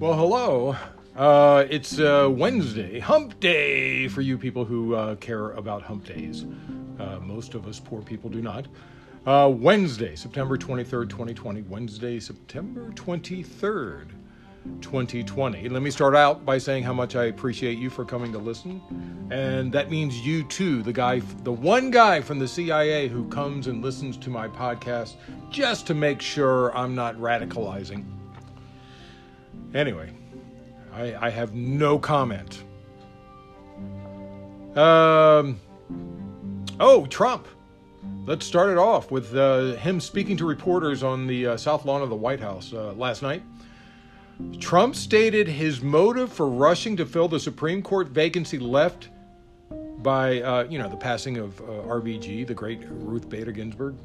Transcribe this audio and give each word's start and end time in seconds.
Well, 0.00 0.14
hello. 0.14 0.76
Uh, 1.14 1.66
it's 1.68 2.00
uh, 2.00 2.26
Wednesday, 2.32 3.00
hump 3.00 3.38
day 3.38 4.08
for 4.08 4.22
you 4.22 4.38
people 4.38 4.64
who 4.64 4.94
uh, 4.94 5.16
care 5.16 5.50
about 5.50 5.82
hump 5.82 6.06
days. 6.06 6.46
Uh, 6.98 7.18
most 7.20 7.52
of 7.52 7.66
us 7.66 7.78
poor 7.78 8.00
people 8.00 8.30
do 8.30 8.40
not. 8.40 8.66
Uh, 9.26 9.52
Wednesday, 9.54 10.16
September 10.16 10.56
23rd, 10.56 11.10
2020. 11.10 11.60
Wednesday, 11.68 12.18
September 12.18 12.88
23rd, 12.92 14.08
2020. 14.80 15.68
Let 15.68 15.82
me 15.82 15.90
start 15.90 16.16
out 16.16 16.46
by 16.46 16.56
saying 16.56 16.82
how 16.82 16.94
much 16.94 17.14
I 17.14 17.24
appreciate 17.24 17.76
you 17.76 17.90
for 17.90 18.06
coming 18.06 18.32
to 18.32 18.38
listen. 18.38 18.80
And 19.30 19.70
that 19.74 19.90
means 19.90 20.26
you 20.26 20.44
too, 20.44 20.82
the 20.82 20.94
guy, 20.94 21.18
the 21.44 21.52
one 21.52 21.90
guy 21.90 22.22
from 22.22 22.38
the 22.38 22.48
CIA 22.48 23.06
who 23.08 23.28
comes 23.28 23.66
and 23.66 23.84
listens 23.84 24.16
to 24.16 24.30
my 24.30 24.48
podcast 24.48 25.16
just 25.50 25.86
to 25.88 25.94
make 25.94 26.22
sure 26.22 26.74
I'm 26.74 26.94
not 26.94 27.16
radicalizing. 27.16 28.06
Anyway, 29.74 30.10
I, 30.92 31.26
I 31.26 31.30
have 31.30 31.54
no 31.54 31.98
comment. 31.98 32.64
Um, 34.76 35.60
oh, 36.78 37.06
Trump. 37.06 37.46
Let's 38.26 38.46
start 38.46 38.70
it 38.70 38.78
off 38.78 39.10
with 39.10 39.34
uh, 39.34 39.74
him 39.76 40.00
speaking 40.00 40.36
to 40.38 40.46
reporters 40.46 41.02
on 41.02 41.26
the 41.26 41.48
uh, 41.48 41.56
South 41.56 41.84
Lawn 41.84 42.02
of 42.02 42.08
the 42.08 42.16
White 42.16 42.40
House 42.40 42.72
uh, 42.72 42.92
last 42.92 43.22
night. 43.22 43.42
Trump 44.58 44.94
stated 44.94 45.48
his 45.48 45.82
motive 45.82 46.32
for 46.32 46.48
rushing 46.48 46.96
to 46.96 47.06
fill 47.06 47.28
the 47.28 47.40
Supreme 47.40 47.82
Court 47.82 48.08
vacancy 48.08 48.58
left 48.58 49.08
by, 49.98 50.40
uh, 50.40 50.64
you 50.64 50.78
know, 50.78 50.88
the 50.88 50.96
passing 50.96 51.38
of 51.38 51.60
uh, 51.60 51.64
RBG, 51.64 52.46
the 52.46 52.54
great 52.54 52.80
Ruth 52.88 53.28
Bader 53.28 53.52
Ginsburg 53.52 53.96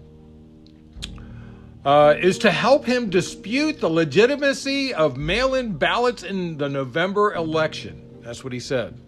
uh, 1.86 2.16
is 2.18 2.40
to 2.40 2.52
help 2.52 2.84
him 2.84 3.10
dispute 3.10 3.80
the 3.80 3.90
legitimacy 3.90 4.94
of 4.94 5.18
mail 5.18 5.54
in 5.54 5.72
ballots 5.78 6.24
in 6.24 6.58
the 6.58 6.68
November 6.68 7.36
election. 7.36 8.02
That's 8.22 8.44
what 8.44 8.52
he 8.52 8.60
said. 8.60 9.00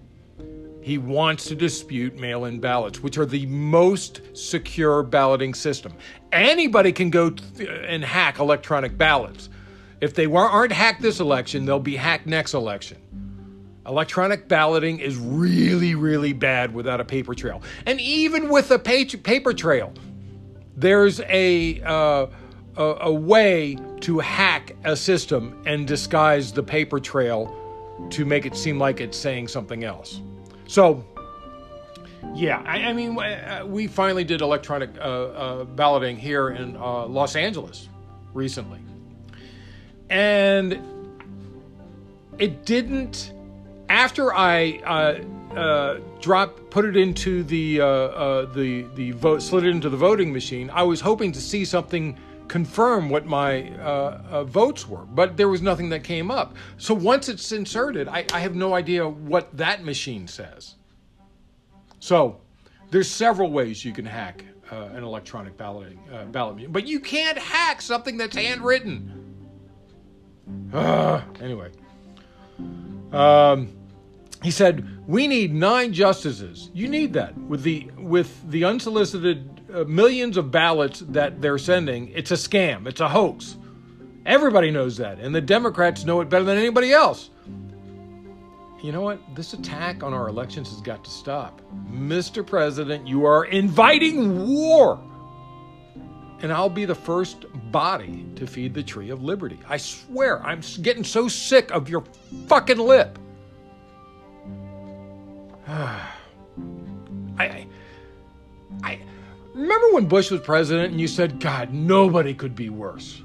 He 0.81 0.99
wants 0.99 1.45
to 1.45 1.55
dispute 1.55 2.17
mail 2.17 2.45
in 2.45 2.59
ballots, 2.59 3.01
which 3.01 3.17
are 3.17 3.25
the 3.25 3.45
most 3.47 4.21
secure 4.33 5.03
balloting 5.03 5.53
system. 5.53 5.93
Anybody 6.31 6.93
can 6.93 7.09
go 7.09 7.31
th- 7.31 7.67
and 7.67 8.05
hack 8.05 8.39
electronic 8.39 8.97
ballots. 8.97 9.49
If 9.99 10.13
they 10.13 10.27
aren't 10.27 10.71
hacked 10.71 11.01
this 11.01 11.19
election, 11.19 11.65
they'll 11.65 11.79
be 11.79 11.95
hacked 11.95 12.27
next 12.27 12.53
election. 12.53 12.99
Electronic 13.87 14.47
balloting 14.47 14.99
is 14.99 15.17
really, 15.17 15.95
really 15.95 16.31
bad 16.31 16.73
without 16.73 17.01
a 17.01 17.05
paper 17.05 17.33
trail. 17.33 17.61
And 17.85 17.99
even 17.99 18.49
with 18.49 18.69
a 18.69 18.77
paper 18.77 19.53
trail, 19.53 19.93
there's 20.75 21.19
a. 21.21 21.81
Uh, 21.81 22.27
a, 22.77 22.97
a 23.01 23.11
way 23.11 23.77
to 24.01 24.19
hack 24.19 24.75
a 24.83 24.95
system 24.95 25.61
and 25.65 25.87
disguise 25.87 26.51
the 26.53 26.63
paper 26.63 26.99
trail 26.99 27.53
to 28.11 28.25
make 28.25 28.45
it 28.45 28.55
seem 28.55 28.77
like 28.77 29.01
it's 29.01 29.17
saying 29.17 29.47
something 29.47 29.83
else. 29.83 30.21
So, 30.67 31.03
yeah, 32.35 32.63
I, 32.65 32.83
I 32.83 32.93
mean, 32.93 33.17
uh, 33.17 33.63
we 33.65 33.87
finally 33.87 34.23
did 34.23 34.41
electronic 34.41 34.91
uh, 34.97 35.01
uh, 35.01 35.63
balloting 35.63 36.17
here 36.17 36.49
in 36.49 36.75
uh, 36.75 37.05
Los 37.07 37.35
Angeles 37.35 37.89
recently. 38.33 38.79
And 40.09 40.79
it 42.37 42.65
didn't, 42.65 43.33
after 43.89 44.33
I 44.33 44.79
uh, 44.85 45.55
uh, 45.57 45.99
dropped, 46.21 46.69
put 46.69 46.85
it 46.85 46.95
into 46.95 47.43
the, 47.43 47.77
the, 47.77 48.85
the 48.93 49.11
vote, 49.11 49.41
slid 49.41 49.65
it 49.65 49.69
into 49.69 49.89
the 49.89 49.97
voting 49.97 50.31
machine, 50.31 50.69
I 50.69 50.83
was 50.83 51.01
hoping 51.01 51.31
to 51.31 51.41
see 51.41 51.65
something 51.65 52.17
confirm 52.47 53.09
what 53.09 53.25
my 53.25 53.71
uh, 53.79 54.21
uh, 54.29 54.43
votes 54.43 54.87
were, 54.87 55.05
but 55.05 55.37
there 55.37 55.49
was 55.49 55.61
nothing 55.61 55.89
that 55.89 56.03
came 56.03 56.31
up. 56.31 56.55
So 56.77 56.93
once 56.93 57.29
it's 57.29 57.51
inserted, 57.51 58.07
I, 58.07 58.25
I 58.33 58.39
have 58.39 58.55
no 58.55 58.73
idea 58.73 59.07
what 59.07 59.55
that 59.57 59.83
machine 59.83 60.27
says. 60.27 60.75
So 61.99 62.39
there's 62.89 63.09
several 63.09 63.51
ways 63.51 63.83
you 63.83 63.93
can 63.93 64.05
hack 64.05 64.43
uh, 64.71 64.89
an 64.93 65.03
electronic 65.03 65.57
balloting 65.57 65.99
uh, 66.13 66.25
ballot 66.25 66.55
machine, 66.55 66.71
but 66.71 66.87
you 66.87 66.99
can't 66.99 67.37
hack 67.37 67.81
something 67.81 68.17
that's 68.17 68.35
handwritten. 68.35 69.23
anyway, 70.73 71.71
um, 73.11 73.69
he 74.43 74.51
said 74.51 74.87
we 75.07 75.27
need 75.27 75.53
nine 75.53 75.93
justices. 75.93 76.69
You 76.73 76.87
need 76.87 77.13
that 77.13 77.37
with 77.37 77.63
the 77.63 77.89
with 77.97 78.49
the 78.49 78.63
unsolicited 78.63 79.56
Uh, 79.73 79.83
millions 79.83 80.37
of 80.37 80.49
ballots 80.49 81.01
that 81.09 81.41
they're 81.41 81.57
sending, 81.57 82.07
it's 82.09 82.31
a 82.31 82.35
scam, 82.35 82.87
it's 82.87 83.01
a 83.01 83.09
hoax. 83.09 83.57
Everybody 84.25 84.71
knows 84.71 84.95
that, 84.97 85.19
and 85.19 85.35
the 85.35 85.41
Democrats 85.41 86.05
know 86.05 86.21
it 86.21 86.29
better 86.29 86.45
than 86.45 86.57
anybody 86.57 86.93
else. 86.93 87.29
You 88.81 88.93
know 88.93 89.01
what? 89.01 89.19
This 89.35 89.53
attack 89.53 90.03
on 90.03 90.13
our 90.13 90.29
elections 90.29 90.69
has 90.69 90.79
got 90.79 91.03
to 91.03 91.09
stop. 91.09 91.61
Mr. 91.91 92.45
President, 92.45 93.07
you 93.07 93.25
are 93.25 93.45
inviting 93.45 94.47
war. 94.47 95.03
And 96.41 96.53
I'll 96.53 96.69
be 96.69 96.85
the 96.85 96.95
first 96.95 97.45
body 97.71 98.25
to 98.35 98.45
feed 98.45 98.73
the 98.73 98.83
tree 98.83 99.09
of 99.09 99.23
liberty. 99.23 99.59
I 99.67 99.77
swear, 99.77 100.41
I'm 100.45 100.61
getting 100.81 101.03
so 101.03 101.27
sick 101.27 101.71
of 101.71 101.89
your 101.89 102.03
fucking 102.47 102.77
lip. 102.77 103.17
Remember 109.57 109.91
when 109.93 110.05
Bush 110.05 110.29
was 110.29 110.41
president 110.41 110.91
and 110.91 111.01
you 111.01 111.07
said, 111.07 111.39
God, 111.39 111.73
nobody 111.73 112.35
could 112.35 112.53
be 112.53 112.69
worse? 112.69 113.23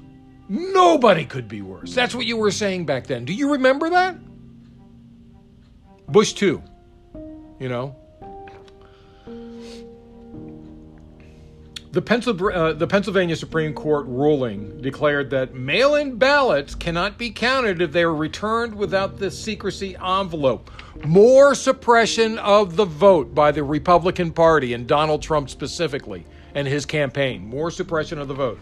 Nobody 0.49 1.25
could 1.25 1.47
be 1.47 1.61
worse. 1.61 1.93
That's 1.93 2.15
what 2.15 2.25
you 2.25 2.37
were 2.37 2.49
saying 2.49 2.87
back 2.87 3.05
then. 3.05 3.23
Do 3.23 3.33
you 3.33 3.51
remember 3.51 3.91
that? 3.91 4.17
Bush, 6.07 6.33
too. 6.33 6.63
You 7.59 7.69
know? 7.69 7.95
Uh, 11.95 12.73
the, 12.73 12.87
Pennsylvania 12.87 13.35
Supreme 13.35 13.71
Court 13.75 14.07
ruling 14.07 14.81
declared 14.81 15.29
that 15.29 15.53
mail 15.53 15.93
in 15.93 16.15
ballots 16.15 16.73
cannot 16.73 17.19
be 17.19 17.29
counted 17.29 17.83
if 17.83 17.91
they 17.91 18.01
are 18.01 18.15
returned 18.15 18.73
without 18.73 19.19
the 19.19 19.29
secrecy 19.29 19.95
envelope. 19.97 20.71
More 21.05 21.53
suppression 21.53 22.39
of 22.39 22.77
the 22.77 22.85
vote 22.85 23.35
by 23.35 23.51
the 23.51 23.63
Republican 23.63 24.31
Party 24.31 24.73
and 24.73 24.87
Donald 24.87 25.21
Trump 25.21 25.51
specifically 25.51 26.25
and 26.55 26.67
his 26.67 26.83
campaign. 26.83 27.45
More 27.45 27.69
suppression 27.69 28.17
of 28.17 28.27
the 28.27 28.33
vote. 28.33 28.59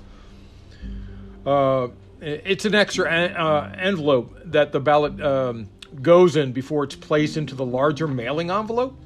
Uh, 1.46 1.88
it's 2.20 2.66
an 2.66 2.76
extra 2.76 3.10
uh, 3.10 3.74
envelope 3.78 4.38
that 4.44 4.74
the 4.74 4.82
ballot 4.82 5.22
um, 5.22 5.70
goes 6.02 6.36
in 6.36 6.52
before 6.52 6.84
it's 6.84 6.96
placed 6.96 7.38
into 7.38 7.56
the 7.56 7.66
larger 7.66 8.10
mailing 8.10 8.52
envelope. 8.52 9.00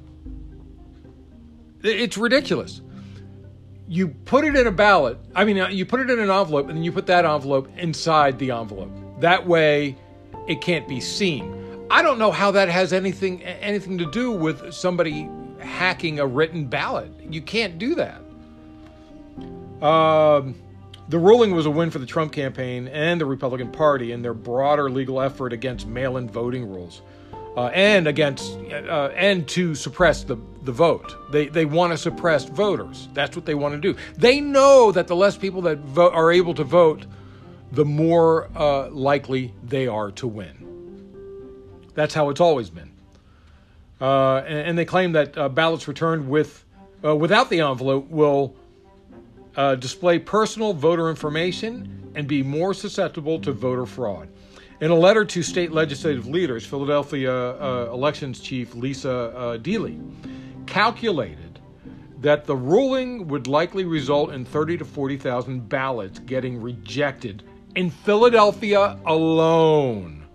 It's 1.83 2.17
ridiculous 2.17 2.81
you 3.87 4.07
put 4.07 4.45
it 4.45 4.55
in 4.55 4.67
a 4.67 4.71
ballot. 4.71 5.17
I 5.35 5.45
mean, 5.45 5.59
uh, 5.59 5.67
you 5.67 5.85
put 5.85 5.99
it 5.99 6.09
in 6.09 6.19
an 6.19 6.29
envelope, 6.29 6.67
and 6.67 6.77
then 6.77 6.83
you 6.83 6.91
put 6.91 7.05
that 7.07 7.25
envelope 7.25 7.69
inside 7.77 8.39
the 8.39 8.51
envelope. 8.51 8.91
That 9.19 9.45
way, 9.47 9.95
it 10.47 10.61
can't 10.61 10.87
be 10.87 10.99
seen. 10.99 11.87
I 11.91 12.01
don't 12.01 12.17
know 12.17 12.31
how 12.31 12.51
that 12.51 12.67
has 12.69 12.93
anything 12.93 13.43
anything 13.43 13.97
to 13.99 14.09
do 14.09 14.31
with 14.31 14.73
somebody 14.73 15.29
hacking 15.59 16.19
a 16.19 16.25
written 16.25 16.65
ballot. 16.65 17.11
You 17.29 17.41
can't 17.41 17.77
do 17.77 17.95
that. 17.95 18.21
Um, 19.85 20.55
the 21.09 21.19
ruling 21.19 21.53
was 21.53 21.67
a 21.67 21.71
win 21.71 21.91
for 21.91 21.99
the 21.99 22.05
Trump 22.05 22.31
campaign 22.31 22.87
and 22.87 23.21
the 23.21 23.25
Republican 23.25 23.71
Party 23.71 24.11
in 24.11 24.23
their 24.23 24.33
broader 24.33 24.89
legal 24.89 25.21
effort 25.21 25.53
against 25.53 25.85
mail-in 25.85 26.27
voting 26.27 26.67
rules 26.67 27.01
uh, 27.55 27.67
and 27.67 28.07
against 28.07 28.57
uh, 28.71 29.11
and 29.15 29.47
to 29.47 29.75
suppress 29.75 30.23
the, 30.23 30.37
the 30.63 30.71
vote. 30.71 31.15
They 31.31 31.47
they 31.47 31.65
want 31.65 31.91
to 31.93 31.97
suppress 31.97 32.45
voters. 32.45 33.07
That's 33.13 33.35
what 33.35 33.45
they 33.45 33.55
want 33.55 33.75
to 33.75 33.93
do. 33.93 33.97
They 34.17 34.41
know 34.41 34.91
that 34.91 35.07
the 35.07 35.15
less 35.15 35.37
people 35.37 35.61
that 35.63 35.79
vote 35.79 36.13
are 36.13 36.31
able 36.31 36.53
to 36.55 36.63
vote, 36.63 37.05
the 37.71 37.85
more 37.85 38.49
uh, 38.55 38.89
likely 38.89 39.53
they 39.63 39.87
are 39.87 40.11
to 40.11 40.27
win. 40.27 40.61
That's 41.93 42.13
how 42.13 42.29
it's 42.29 42.41
always 42.41 42.69
been. 42.69 42.91
Uh, 44.01 44.43
and, 44.45 44.59
and, 44.59 44.77
they 44.77 44.83
claim 44.83 45.13
that 45.13 45.37
uh, 45.37 45.47
ballots 45.47 45.87
returned 45.87 46.29
with 46.29 46.65
uh, 47.05 47.15
without 47.15 47.49
the 47.49 47.61
envelope 47.61 48.09
will 48.09 48.53
display 49.79 50.19
personal 50.19 50.73
voter 50.73 51.09
information 51.09 52.11
and 52.13 52.27
be 52.27 52.43
more 52.43 52.73
susceptible 52.73 53.39
to 53.39 53.53
voter 53.53 53.85
fraud. 53.85 54.27
In 54.81 54.91
a 54.91 54.95
letter 54.95 55.23
to 55.23 55.41
state 55.41 55.71
legislative 55.71 56.27
leaders, 56.27 56.65
Philadelphia 56.65 57.31
uh, 57.31 57.89
elections 57.93 58.41
chief 58.41 58.75
Lisa 58.75 59.09
uh, 59.09 59.57
Deeley 59.57 59.97
calculated 60.65 61.61
that 62.19 62.43
the 62.43 62.55
ruling 62.55 63.27
would 63.29 63.47
likely 63.47 63.85
result 63.85 64.33
in 64.33 64.43
30 64.43 64.79
to 64.79 64.85
40,000 64.85 65.69
ballots 65.69 66.19
getting 66.19 66.61
rejected 66.61 67.43
in 67.75 67.89
Philadelphia 67.89 68.99
alone. 69.05 70.25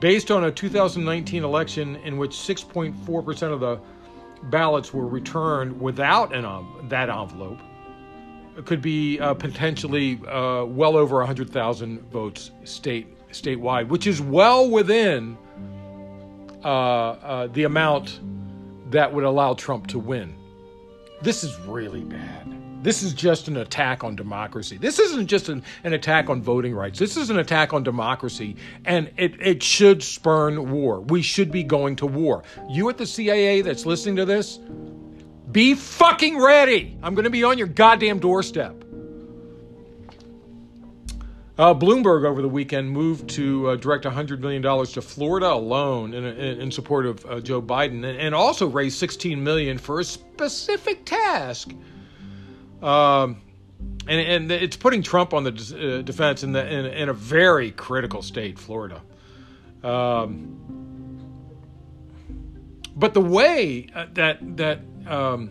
Based 0.00 0.32
on 0.32 0.44
a 0.44 0.50
2019 0.50 1.44
election 1.44 1.96
in 1.96 2.18
which 2.18 2.32
6.4% 2.32 3.42
of 3.52 3.60
the 3.60 3.80
ballots 4.50 4.92
were 4.92 5.06
returned 5.06 5.80
without 5.80 6.34
an, 6.34 6.44
um, 6.44 6.86
that 6.88 7.10
envelope, 7.10 7.60
could 8.64 8.82
be 8.82 9.18
uh, 9.20 9.34
potentially 9.34 10.20
uh, 10.26 10.64
well 10.64 10.96
over 10.96 11.16
100,000 11.18 12.00
votes 12.10 12.50
state 12.64 13.06
statewide, 13.30 13.88
which 13.88 14.06
is 14.06 14.20
well 14.20 14.70
within 14.70 15.36
uh, 16.64 16.68
uh, 16.68 17.46
the 17.48 17.64
amount 17.64 18.20
that 18.90 19.12
would 19.12 19.24
allow 19.24 19.54
Trump 19.54 19.86
to 19.88 19.98
win. 19.98 20.34
This 21.20 21.44
is 21.44 21.58
really 21.60 22.02
bad. 22.02 22.54
This 22.82 23.02
is 23.02 23.12
just 23.12 23.48
an 23.48 23.56
attack 23.56 24.04
on 24.04 24.14
democracy. 24.14 24.78
This 24.78 25.00
isn't 25.00 25.26
just 25.26 25.48
an, 25.48 25.64
an 25.82 25.92
attack 25.92 26.30
on 26.30 26.42
voting 26.42 26.74
rights. 26.74 26.98
This 26.98 27.16
is 27.16 27.28
an 27.28 27.38
attack 27.38 27.72
on 27.72 27.82
democracy, 27.82 28.56
and 28.84 29.10
it, 29.16 29.34
it 29.40 29.62
should 29.62 30.02
spurn 30.02 30.70
war. 30.70 31.00
We 31.00 31.22
should 31.22 31.50
be 31.50 31.64
going 31.64 31.96
to 31.96 32.06
war. 32.06 32.44
You 32.70 32.88
at 32.88 32.96
the 32.96 33.06
CIA 33.06 33.62
that's 33.62 33.84
listening 33.84 34.16
to 34.16 34.24
this, 34.24 34.60
be 35.50 35.74
fucking 35.74 36.38
ready. 36.38 36.98
I'm 37.02 37.14
going 37.14 37.24
to 37.24 37.30
be 37.30 37.44
on 37.44 37.58
your 37.58 37.66
goddamn 37.66 38.18
doorstep. 38.18 38.84
Uh, 41.58 41.74
Bloomberg 41.74 42.24
over 42.24 42.40
the 42.40 42.48
weekend 42.48 42.88
moved 42.88 43.28
to 43.30 43.70
uh, 43.70 43.76
direct 43.76 44.04
$100 44.04 44.38
million 44.38 44.62
to 44.62 45.02
Florida 45.02 45.52
alone 45.52 46.14
in, 46.14 46.24
in, 46.24 46.60
in 46.60 46.70
support 46.70 47.04
of 47.04 47.26
uh, 47.26 47.40
Joe 47.40 47.60
Biden 47.60 48.08
and, 48.08 48.16
and, 48.16 48.32
also 48.32 48.68
raised 48.68 48.96
16 48.98 49.42
million 49.42 49.76
for 49.76 49.98
a 49.98 50.04
specific 50.04 51.04
task. 51.04 51.72
Um, 52.80 53.40
and, 54.06 54.20
and 54.20 54.52
it's 54.52 54.76
putting 54.76 55.02
Trump 55.02 55.34
on 55.34 55.42
the 55.42 55.50
uh, 55.98 56.02
defense 56.02 56.44
in, 56.44 56.52
the, 56.52 56.64
in, 56.64 56.86
in, 56.86 57.08
a 57.08 57.12
very 57.12 57.72
critical 57.72 58.22
state, 58.22 58.56
Florida. 58.56 59.02
Um, 59.82 60.68
but 62.94 63.14
the 63.14 63.20
way 63.20 63.88
uh, 63.94 64.06
that 64.14 64.56
that 64.56 64.80
um, 65.08 65.50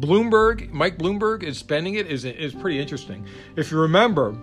Bloomberg, 0.00 0.70
Mike 0.70 0.98
Bloomberg, 0.98 1.42
is 1.42 1.58
spending 1.58 1.94
it 1.94 2.06
is 2.06 2.24
is 2.24 2.54
pretty 2.54 2.78
interesting. 2.78 3.26
If 3.56 3.70
you 3.70 3.78
remember, 3.78 4.36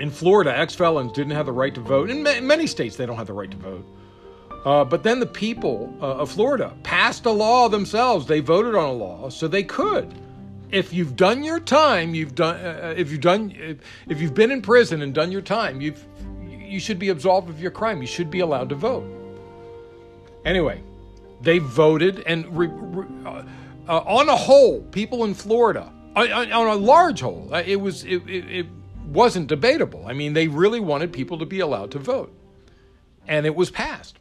in 0.00 0.10
Florida, 0.10 0.56
ex 0.56 0.74
felons 0.74 1.12
didn't 1.12 1.32
have 1.32 1.46
the 1.46 1.52
right 1.52 1.74
to 1.74 1.80
vote. 1.80 2.10
In, 2.10 2.22
ma- 2.22 2.40
many 2.40 2.66
states, 2.66 2.96
they 2.96 3.06
don't 3.06 3.16
have 3.16 3.26
the 3.26 3.32
right 3.32 3.50
to 3.50 3.56
vote. 3.56 3.86
Uh, 4.64 4.84
but 4.84 5.02
then 5.02 5.20
the 5.20 5.26
people 5.26 5.94
uh, 6.02 6.16
of 6.16 6.30
Florida 6.30 6.74
passed 6.82 7.24
a 7.26 7.30
law 7.30 7.68
themselves. 7.68 8.26
They 8.26 8.40
voted 8.40 8.74
on 8.74 8.88
a 8.88 8.92
law, 8.92 9.30
so 9.30 9.48
they 9.48 9.62
could. 9.62 10.14
If 10.70 10.92
you've 10.92 11.16
done 11.16 11.42
your 11.42 11.60
time, 11.60 12.14
you've 12.14 12.34
done. 12.34 12.56
Uh, 12.56 12.80
uh 12.90 12.94
if 12.96 13.10
you've 13.10 13.20
done, 13.20 13.52
if, 13.56 13.78
if 14.08 14.20
you've 14.20 14.34
been 14.34 14.50
in 14.50 14.62
prison 14.62 15.02
and 15.02 15.14
done 15.14 15.32
your 15.32 15.42
time, 15.42 15.80
you've 15.80 16.04
you 16.70 16.78
should 16.78 16.98
be 16.98 17.08
absolved 17.08 17.48
of 17.50 17.60
your 17.60 17.70
crime. 17.70 18.00
You 18.00 18.06
should 18.06 18.30
be 18.30 18.40
allowed 18.40 18.68
to 18.68 18.74
vote. 18.74 19.04
Anyway, 20.44 20.82
they 21.42 21.58
voted, 21.58 22.22
and 22.26 22.46
re, 22.56 22.68
re, 22.68 23.06
uh, 23.24 23.42
uh, 23.88 23.98
on 24.00 24.28
a 24.28 24.36
whole, 24.36 24.82
people 24.92 25.24
in 25.24 25.34
Florida, 25.34 25.92
on, 26.14 26.30
on 26.30 26.66
a 26.66 26.74
large 26.74 27.20
whole, 27.20 27.52
it 27.54 27.80
was 27.80 28.04
it, 28.04 28.22
it, 28.28 28.50
it 28.50 28.66
wasn't 29.06 29.48
debatable. 29.48 30.06
I 30.06 30.12
mean, 30.12 30.32
they 30.32 30.48
really 30.48 30.80
wanted 30.80 31.12
people 31.12 31.38
to 31.38 31.46
be 31.46 31.60
allowed 31.60 31.90
to 31.92 31.98
vote. 31.98 32.32
And 33.26 33.46
it 33.46 33.54
was 33.54 33.70
passed. 33.70 34.18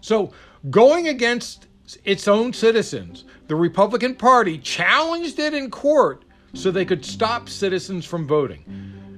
So, 0.00 0.32
going 0.70 1.08
against 1.08 1.66
its 2.04 2.28
own 2.28 2.52
citizens, 2.52 3.24
the 3.48 3.56
Republican 3.56 4.14
Party 4.14 4.58
challenged 4.58 5.38
it 5.38 5.54
in 5.54 5.70
court 5.70 6.24
so 6.54 6.70
they 6.70 6.84
could 6.84 7.04
stop 7.04 7.48
citizens 7.48 8.04
from 8.04 8.26
voting. 8.26 8.64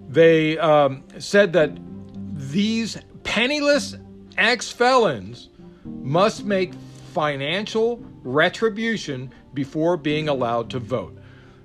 They 0.08 0.58
um, 0.58 1.04
said 1.18 1.52
that 1.54 1.78
these 2.34 2.98
penniless 3.24 3.96
ex 4.36 4.70
felons 4.70 5.50
must 5.84 6.44
make 6.44 6.72
financial 7.08 8.02
retribution 8.22 9.32
before 9.54 9.96
being 9.96 10.28
allowed 10.28 10.70
to 10.70 10.78
vote. 10.78 11.16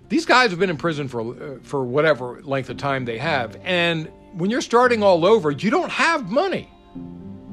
These 0.10 0.26
guys 0.26 0.50
have 0.52 0.60
been 0.60 0.70
in 0.70 0.78
prison 0.78 1.08
for 1.08 1.22
uh, 1.22 1.60
for 1.64 1.84
whatever 1.84 2.42
length 2.44 2.70
of 2.70 2.78
time 2.78 3.06
they 3.06 3.18
have, 3.18 3.58
and 3.64 4.10
when 4.34 4.50
you're 4.50 4.62
starting 4.62 5.04
all 5.04 5.26
over, 5.26 5.52
you 5.52 5.70
don't 5.70 5.92
have 5.92 6.30
money. 6.30 6.70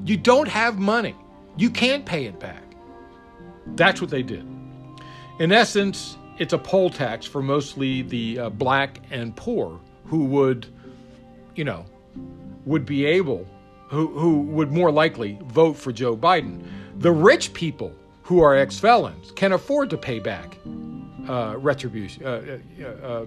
You 0.05 0.17
don't 0.17 0.49
have 0.49 0.79
money. 0.79 1.15
You 1.57 1.71
can't 1.71 2.07
pay 2.07 2.25
it 2.25 2.41
back. 2.41 2.63
That's 3.77 4.01
what 4.01 4.11
they 4.11 4.23
did. 4.23 4.47
In 5.39 5.53
essence, 5.53 6.17
it's 6.39 6.53
a 6.53 6.59
poll 6.59 6.91
tax 6.91 7.27
for 7.27 7.43
mostly 7.43 8.03
the 8.03 8.39
uh, 8.39 8.51
black 8.51 9.01
and 9.11 9.37
poor 9.37 9.79
who 10.07 10.25
would, 10.25 10.67
you 11.55 11.65
know, 11.65 11.85
would 12.65 12.87
be 12.87 13.05
able, 13.05 13.47
who, 13.89 14.07
who 14.19 14.41
would 14.41 14.73
more 14.73 14.91
likely 14.91 15.39
vote 15.45 15.75
for 15.75 15.93
Joe 15.93 16.17
Biden. 16.17 16.65
The 17.01 17.11
rich 17.11 17.55
people 17.55 17.95
who 18.23 18.43
are 18.43 18.55
ex 18.55 18.79
felons 18.79 19.33
can 19.33 19.53
afford 19.53 19.89
to 19.89 19.97
pay 19.97 20.19
back 20.19 20.59
uh, 21.27 21.57
retribution, 21.57 22.27
uh, 22.27 22.59
uh, 22.79 22.85
uh, 22.85 23.27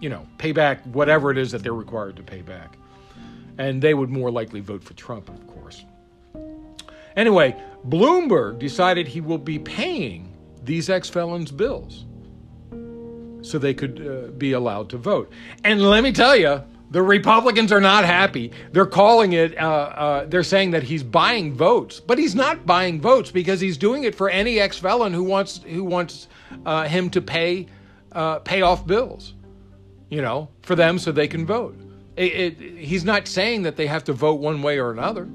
you 0.00 0.08
know, 0.08 0.26
pay 0.38 0.52
back 0.52 0.82
whatever 0.86 1.30
it 1.30 1.36
is 1.36 1.52
that 1.52 1.62
they're 1.62 1.74
required 1.74 2.16
to 2.16 2.22
pay 2.22 2.40
back. 2.40 2.78
And 3.58 3.82
they 3.82 3.92
would 3.92 4.08
more 4.08 4.30
likely 4.30 4.60
vote 4.60 4.82
for 4.82 4.94
Trump, 4.94 5.28
of 5.28 5.46
course. 5.46 5.84
Anyway, 7.14 7.54
Bloomberg 7.86 8.58
decided 8.58 9.06
he 9.06 9.20
will 9.20 9.36
be 9.36 9.58
paying 9.58 10.32
these 10.64 10.88
ex 10.88 11.10
felons' 11.10 11.52
bills 11.52 12.06
so 13.42 13.58
they 13.58 13.74
could 13.74 14.00
uh, 14.00 14.30
be 14.38 14.52
allowed 14.52 14.88
to 14.88 14.96
vote. 14.96 15.30
And 15.64 15.82
let 15.82 16.02
me 16.02 16.12
tell 16.12 16.34
you, 16.34 16.62
the 16.92 17.02
Republicans 17.02 17.72
are 17.72 17.80
not 17.80 18.04
happy. 18.04 18.52
They're 18.70 18.86
calling 18.86 19.32
it, 19.32 19.58
uh, 19.58 19.60
uh, 19.60 20.24
they're 20.26 20.42
saying 20.42 20.72
that 20.72 20.82
he's 20.82 21.02
buying 21.02 21.54
votes, 21.54 22.00
but 22.00 22.18
he's 22.18 22.34
not 22.34 22.66
buying 22.66 23.00
votes 23.00 23.30
because 23.30 23.60
he's 23.60 23.78
doing 23.78 24.04
it 24.04 24.14
for 24.14 24.28
any 24.28 24.60
ex 24.60 24.78
felon 24.78 25.12
who 25.12 25.24
wants, 25.24 25.62
who 25.64 25.84
wants 25.84 26.28
uh, 26.66 26.86
him 26.86 27.08
to 27.10 27.22
pay 27.22 27.66
uh, 28.12 28.38
pay 28.40 28.60
off 28.60 28.86
bills, 28.86 29.32
you 30.10 30.20
know, 30.20 30.48
for 30.60 30.74
them 30.74 30.98
so 30.98 31.10
they 31.10 31.26
can 31.26 31.46
vote. 31.46 31.74
It, 32.16 32.60
it, 32.60 32.78
he's 32.78 33.04
not 33.04 33.26
saying 33.26 33.62
that 33.62 33.76
they 33.76 33.86
have 33.86 34.04
to 34.04 34.12
vote 34.12 34.34
one 34.34 34.60
way 34.60 34.78
or 34.78 34.90
another. 34.90 35.28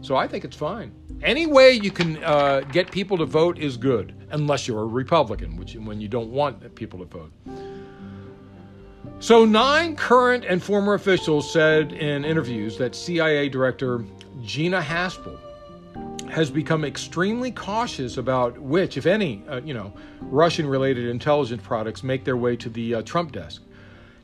So 0.00 0.16
I 0.16 0.26
think 0.26 0.44
it's 0.44 0.56
fine. 0.56 0.94
Any 1.22 1.46
way 1.46 1.72
you 1.72 1.90
can 1.90 2.22
uh, 2.24 2.60
get 2.72 2.90
people 2.90 3.18
to 3.18 3.26
vote 3.26 3.58
is 3.58 3.76
good, 3.76 4.14
unless 4.30 4.66
you're 4.66 4.82
a 4.82 4.86
Republican, 4.86 5.56
which 5.56 5.74
when 5.74 6.00
you 6.00 6.08
don't 6.08 6.30
want 6.30 6.74
people 6.74 7.00
to 7.00 7.04
vote. 7.04 7.32
So 9.20 9.44
nine 9.44 9.96
current 9.96 10.44
and 10.44 10.62
former 10.62 10.94
officials 10.94 11.52
said 11.52 11.92
in 11.92 12.24
interviews 12.24 12.78
that 12.78 12.94
CIA 12.94 13.48
Director 13.48 14.04
Gina 14.42 14.80
Haspel 14.80 15.36
has 16.30 16.52
become 16.52 16.84
extremely 16.84 17.50
cautious 17.50 18.16
about 18.16 18.56
which, 18.60 18.96
if 18.96 19.06
any, 19.06 19.42
uh, 19.48 19.60
you 19.64 19.74
know, 19.74 19.92
Russian-related 20.20 21.06
intelligence 21.06 21.60
products 21.64 22.04
make 22.04 22.24
their 22.24 22.36
way 22.36 22.54
to 22.58 22.70
the 22.70 22.94
uh, 22.94 23.02
Trump 23.02 23.32
desk. 23.32 23.62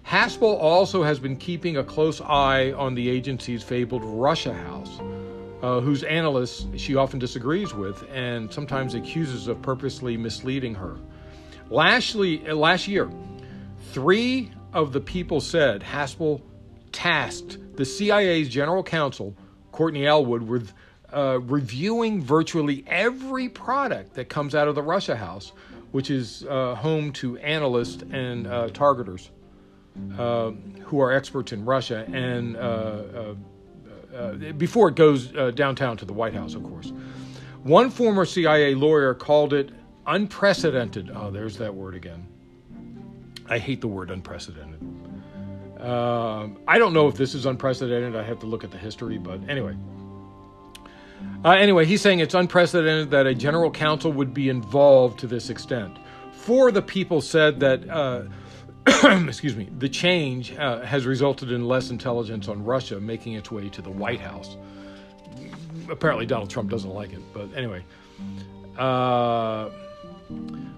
Haspel 0.07 0.57
also 0.61 1.03
has 1.03 1.19
been 1.19 1.37
keeping 1.37 1.79
a 1.79 1.83
close 1.83 2.21
eye 2.21 2.71
on 2.73 2.95
the 2.95 3.09
agency's 3.09 3.65
fabled 3.65 4.05
Russia 4.05 4.55
House, 4.55 5.01
uh, 5.63 5.81
whose 5.81 6.05
analysts 6.05 6.67
she 6.77 6.95
often 6.95 7.19
disagrees 7.19 7.75
with 7.75 8.09
and 8.13 8.53
sometimes 8.53 8.95
accuses 8.95 9.49
of 9.49 9.61
purposely 9.61 10.17
misleading 10.17 10.75
her. 10.75 10.97
Lastly, 11.69 12.49
uh, 12.49 12.55
last 12.55 12.87
year, 12.87 13.11
three 13.91 14.53
of 14.75 14.93
the 14.93 15.01
people 15.01 15.41
said 15.41 15.83
Haspel 15.83 16.43
tasked 16.93 17.59
the 17.77 17.85
CIA's 17.85 18.49
general 18.49 18.83
counsel, 18.83 19.35
Courtney 19.73 20.07
Elwood, 20.07 20.43
with 20.43 20.73
uh, 21.13 21.39
reviewing 21.41 22.21
virtually 22.21 22.85
every 22.87 23.49
product 23.49 24.15
that 24.15 24.29
comes 24.29 24.55
out 24.55 24.69
of 24.69 24.75
the 24.75 24.83
Russia 24.83 25.17
House, 25.17 25.53
which 25.93 26.11
is 26.11 26.45
uh, 26.45 26.75
home 26.75 27.13
to 27.13 27.39
analysts 27.39 28.03
and 28.11 28.47
uh, 28.47 28.69
targeters 28.69 29.31
uh, 30.19 30.51
who 30.83 31.01
are 31.01 31.13
experts 31.13 31.53
in 31.53 31.65
Russia, 31.65 32.05
and 32.13 32.57
uh, 32.57 33.35
uh, 34.13 34.35
before 34.57 34.89
it 34.89 34.97
goes 34.97 35.29
downtown 35.55 35.97
to 35.97 36.05
the 36.05 36.13
White 36.13 36.35
House, 36.35 36.55
of 36.55 36.65
course. 36.65 36.93
One 37.63 37.91
former 37.91 38.25
CIA 38.25 38.75
lawyer 38.75 39.15
called 39.15 39.53
it 39.53 39.71
unprecedented. 40.07 41.11
Oh, 41.15 41.31
there's 41.31 41.59
that 41.59 41.75
word 41.75 41.95
again. 41.95 42.27
I 43.49 43.59
hate 43.59 43.81
the 43.81 43.89
word 43.89 44.11
unprecedented. 44.11 44.81
Um, 45.81 46.59
I 46.67 46.79
don't 46.79 46.95
know 46.95 47.09
if 47.09 47.15
this 47.15 47.35
is 47.35 47.45
unprecedented. 47.45 48.17
I 48.17 48.23
have 48.23 48.39
to 48.41 48.47
look 48.47 48.65
at 48.65 48.71
the 48.71 48.79
history, 48.79 49.19
but 49.19 49.41
anyway. 49.49 49.77
Uh, 51.45 51.51
anyway, 51.51 51.85
he's 51.85 52.01
saying 52.01 52.21
it's 52.21 52.35
unprecedented 52.35 53.11
that 53.11 53.27
a 53.27 53.35
general 53.35 53.71
counsel 53.71 54.13
would 54.13 54.33
be 54.33 54.49
involved 54.49 55.19
to 55.21 55.27
this 55.27 55.51
extent. 55.51 55.99
Four 56.33 56.69
of 56.69 56.75
the 56.75 56.83
people 56.83 57.21
said 57.21 57.61
that, 57.61 57.89
uh, 57.89 58.23
excuse 59.27 59.57
me, 59.57 59.69
the 59.79 59.89
change 59.89 60.57
uh, 60.57 60.81
has 60.81 61.05
resulted 61.05 61.53
in 61.53 61.69
less 61.69 61.91
intelligence 61.91 62.49
on 62.49 62.65
Russia 62.65 62.99
making 62.99 63.35
its 63.35 63.51
way 63.51 63.69
to 63.69 63.83
the 63.83 63.91
White 63.91 64.21
House. 64.21 64.57
Apparently, 65.91 66.25
Donald 66.25 66.49
Trump 66.49 66.71
doesn't 66.71 66.91
like 66.91 67.13
it, 67.13 67.21
but 67.35 67.55
anyway. 67.55 67.85
Uh, 68.79 69.69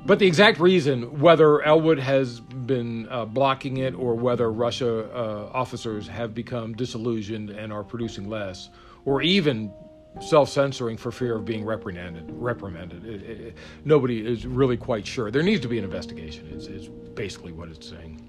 but 0.05 0.19
the 0.19 0.27
exact 0.27 0.59
reason, 0.59 1.21
whether 1.21 1.63
Elwood 1.63 1.99
has 1.99 2.41
been 2.67 3.09
uh, 3.09 3.25
blocking 3.25 3.79
it 3.79 3.95
or 3.95 4.15
whether 4.15 4.51
Russia 4.51 5.11
uh, 5.15 5.51
officers 5.53 6.09
have 6.09 6.35
become 6.35 6.75
disillusioned 6.75 7.51
and 7.51 7.73
are 7.73 7.85
producing 7.85 8.29
less, 8.29 8.71
or 9.05 9.23
even 9.23 9.73
self-censoring 10.21 10.97
for 10.97 11.13
fear 11.13 11.37
of 11.37 11.45
being 11.45 11.65
reprimanded. 11.65 12.25
Reprimanded. 12.29 13.05
It, 13.07 13.23
it, 13.23 13.57
nobody 13.85 14.27
is 14.27 14.47
really 14.47 14.77
quite 14.77 15.07
sure. 15.07 15.31
There 15.31 15.43
needs 15.43 15.61
to 15.63 15.69
be 15.69 15.79
an 15.79 15.85
investigation. 15.85 16.47
Is, 16.49 16.67
is 16.67 16.89
basically 17.15 17.53
what 17.53 17.69
it's 17.69 17.89
saying. 17.89 18.21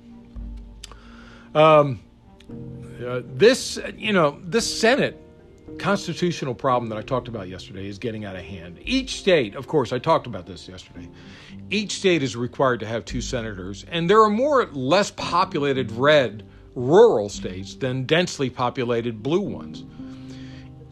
Um, 1.53 1.99
Uh, 2.47 3.21
this, 3.35 3.77
you 3.97 4.13
know, 4.13 4.39
this 4.51 4.65
Senate 4.79 5.15
constitutional 5.77 6.55
problem 6.55 6.89
that 6.89 6.97
I 6.97 7.01
talked 7.01 7.27
about 7.27 7.49
yesterday 7.49 7.87
is 7.87 7.99
getting 7.99 8.25
out 8.25 8.35
of 8.35 8.43
hand. 8.43 8.79
Each 8.83 9.17
state, 9.17 9.55
of 9.55 9.67
course, 9.67 9.91
I 9.91 9.99
talked 9.99 10.27
about 10.27 10.45
this 10.45 10.67
yesterday. 10.67 11.09
Each 11.69 11.93
state 11.93 12.23
is 12.23 12.35
required 12.35 12.79
to 12.79 12.85
have 12.85 13.05
two 13.05 13.21
senators, 13.21 13.85
and 13.89 14.09
there 14.09 14.21
are 14.21 14.29
more 14.29 14.65
less 14.67 15.11
populated 15.11 15.91
red 15.91 16.47
rural 16.75 17.27
states 17.27 17.75
than 17.75 18.05
densely 18.05 18.49
populated 18.49 19.21
blue 19.21 19.41
ones. 19.41 19.83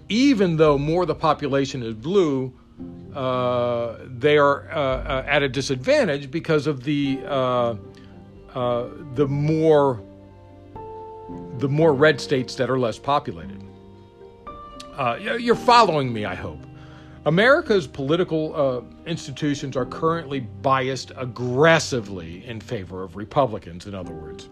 Even 0.10 0.58
though 0.58 0.78
more 0.78 1.04
of 1.04 1.08
the 1.08 1.16
population 1.16 1.82
is 1.82 1.94
blue, 1.94 2.54
uh, 3.16 3.98
they 4.06 4.38
are 4.38 4.70
uh, 4.70 4.76
uh 4.76 5.26
at 5.26 5.42
a 5.42 5.48
disadvantage 5.48 6.30
because 6.30 6.68
of 6.68 6.84
the 6.84 7.22
uh, 7.26 7.76
uh, 8.54 8.90
the 9.14 9.28
more 9.28 10.02
the 11.58 11.70
more 11.70 11.94
red 11.94 12.20
states 12.20 12.56
that 12.56 12.70
are 12.70 12.78
less 12.78 13.00
populated. 13.00 13.65
Uh, 14.98 15.18
you're 15.38 15.56
following 15.56 16.12
me, 16.12 16.24
I 16.24 16.36
hope. 16.36 16.60
America's 17.26 17.86
political 17.86 18.56
uh, 18.56 18.82
institutions 19.06 19.76
are 19.76 19.86
currently 19.86 20.40
biased 20.40 21.12
aggressively 21.18 22.46
in 22.46 22.62
favor 22.62 23.04
of 23.04 23.18
Republicans, 23.18 23.88
in 23.88 23.96
other 23.96 24.14
words. 24.14 24.48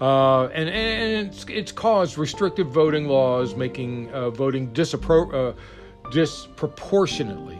Uh, 0.00 0.46
and, 0.46 0.68
and 0.68 1.28
it's, 1.28 1.44
it's, 1.48 1.70
caused 1.70 2.18
restrictive 2.18 2.66
voting 2.68 3.06
laws, 3.06 3.54
making 3.54 4.10
uh, 4.12 4.30
voting 4.30 4.72
disappro- 4.72 5.32
uh, 5.32 6.10
disproportionately 6.10 7.58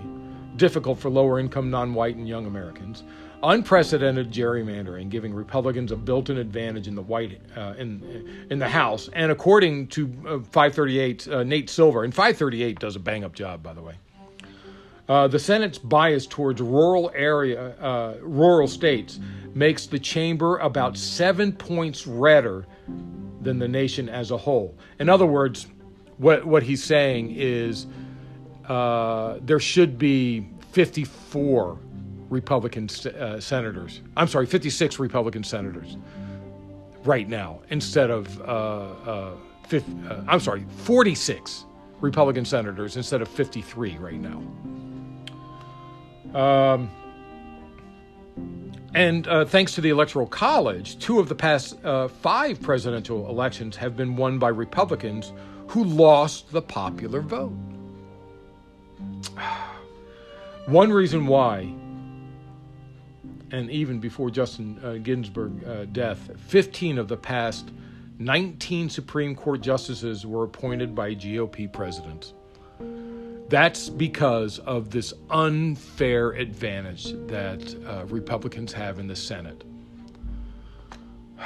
difficult 0.56 0.98
for 0.98 1.10
lower 1.10 1.38
income, 1.38 1.70
non 1.70 1.94
white, 1.94 2.16
and 2.16 2.26
young 2.26 2.46
Americans 2.46 3.04
unprecedented 3.44 4.32
gerrymandering, 4.32 5.08
giving 5.08 5.34
Republicans 5.34 5.92
a 5.92 5.96
built-in 5.96 6.38
advantage 6.38 6.88
in 6.88 6.94
the 6.94 7.02
White 7.02 7.40
uh, 7.56 7.74
in 7.78 8.46
in 8.50 8.58
the 8.58 8.68
House. 8.68 9.08
And 9.12 9.30
according 9.30 9.88
to 9.88 10.04
uh, 10.26 10.38
538, 10.50 11.28
uh, 11.28 11.42
Nate 11.42 11.70
Silver, 11.70 12.04
and 12.04 12.14
538 12.14 12.78
does 12.78 12.96
a 12.96 13.00
bang-up 13.00 13.34
job, 13.34 13.62
by 13.62 13.74
the 13.74 13.82
way. 13.82 13.94
Uh, 15.06 15.28
the 15.28 15.38
Senate's 15.38 15.78
bias 15.78 16.26
towards 16.26 16.62
rural 16.62 17.10
area, 17.14 17.76
uh, 17.78 18.14
rural 18.22 18.66
states, 18.66 19.20
makes 19.54 19.86
the 19.86 19.98
chamber 19.98 20.56
about 20.58 20.96
seven 20.96 21.52
points 21.52 22.06
redder 22.06 22.66
than 23.42 23.58
the 23.58 23.68
nation 23.68 24.08
as 24.08 24.30
a 24.30 24.36
whole. 24.36 24.74
In 24.98 25.10
other 25.10 25.26
words, 25.26 25.66
what 26.16 26.44
what 26.46 26.62
he's 26.62 26.82
saying 26.82 27.34
is 27.36 27.86
uh, 28.68 29.38
there 29.42 29.60
should 29.60 29.98
be 29.98 30.46
54 30.72 31.78
Republican 32.31 32.88
uh, 33.19 33.40
senators. 33.40 34.00
I'm 34.16 34.28
sorry, 34.28 34.47
56 34.47 34.99
Republican 34.99 35.45
senators 35.45 35.97
right 37.04 37.28
now 37.28 37.61
instead 37.69 38.11
of, 38.11 38.40
uh, 38.40 38.45
uh, 38.45 39.37
uh, 39.73 39.81
I'm 40.26 40.40
sorry, 40.40 40.64
46 40.78 41.64
Republican 42.00 42.45
senators 42.45 42.97
instead 42.97 43.23
of 43.23 43.28
53 43.28 43.99
right 43.99 44.21
now. 44.21 44.43
Um, 46.38 46.90
and 48.95 49.26
uh, 49.28 49.45
thanks 49.45 49.75
to 49.75 49.81
the 49.81 49.90
Electoral 49.90 50.26
College, 50.26 50.99
two 50.99 51.19
of 51.19 51.28
the 51.28 51.35
past 51.35 51.83
uh, 51.85 52.09
five 52.09 52.61
presidential 52.61 53.28
elections 53.28 53.76
have 53.76 53.97
been 53.97 54.16
won 54.16 54.38
by 54.38 54.49
Republicans 54.49 55.33
who 55.69 55.85
lost 55.85 56.50
the 56.52 56.62
popular 56.62 57.21
vote. 57.21 57.52
One 60.66 60.93
reason 60.93 61.26
why 61.26 61.75
and 63.54 63.70
even 63.70 64.00
before 64.00 64.30
Justin 64.30 64.80
uh, 64.82 64.94
Ginsburg 64.94 65.64
uh, 65.64 65.84
death, 65.87 66.28
15 66.49 66.99
of 66.99 67.06
the 67.06 67.16
past 67.16 67.70
19 68.18 68.90
Supreme 68.90 69.37
Court 69.37 69.61
justices 69.61 70.26
were 70.26 70.42
appointed 70.42 70.92
by 70.92 71.14
GOP 71.14 71.73
presidents. 71.73 72.34
That's 73.49 73.88
because 73.88 74.58
of 74.61 74.90
this 74.90 75.14
unfair 75.30 76.30
advantage 76.30 77.12
that 77.28 77.76
uh, 77.87 78.06
Republicans 78.06 78.73
have 78.73 78.99
in 78.99 79.06
the 79.06 79.14
Senate. 79.14 79.62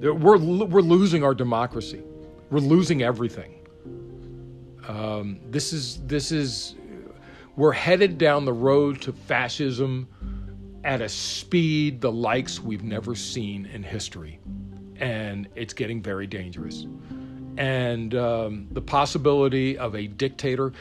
we're, 0.00 0.38
we're 0.38 0.80
losing 0.80 1.24
our 1.24 1.34
democracy. 1.34 2.02
We're 2.50 2.60
losing 2.60 3.02
everything. 3.02 3.56
Um, 4.86 5.40
this 5.50 5.72
is 5.72 6.00
this 6.06 6.32
is 6.32 6.76
we're 7.56 7.72
headed 7.72 8.16
down 8.16 8.44
the 8.44 8.52
road 8.52 9.02
to 9.02 9.12
fascism 9.12 10.08
at 10.88 11.02
a 11.02 11.08
speed 11.08 12.00
the 12.00 12.10
likes 12.10 12.62
we've 12.62 12.82
never 12.82 13.14
seen 13.14 13.66
in 13.66 13.82
history. 13.82 14.40
And 14.96 15.46
it's 15.54 15.74
getting 15.74 16.00
very 16.00 16.26
dangerous. 16.26 16.86
And 17.58 18.14
um, 18.14 18.68
the 18.70 18.80
possibility 18.80 19.76
of 19.76 19.94
a 19.94 20.06
dictator. 20.06 20.72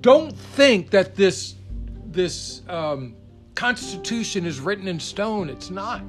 Don't 0.00 0.36
think 0.36 0.90
that 0.90 1.14
this, 1.14 1.54
this 2.06 2.62
um, 2.68 3.14
Constitution 3.54 4.46
is 4.46 4.58
written 4.58 4.88
in 4.88 4.98
stone. 4.98 5.48
It's 5.48 5.70
not. 5.70 6.02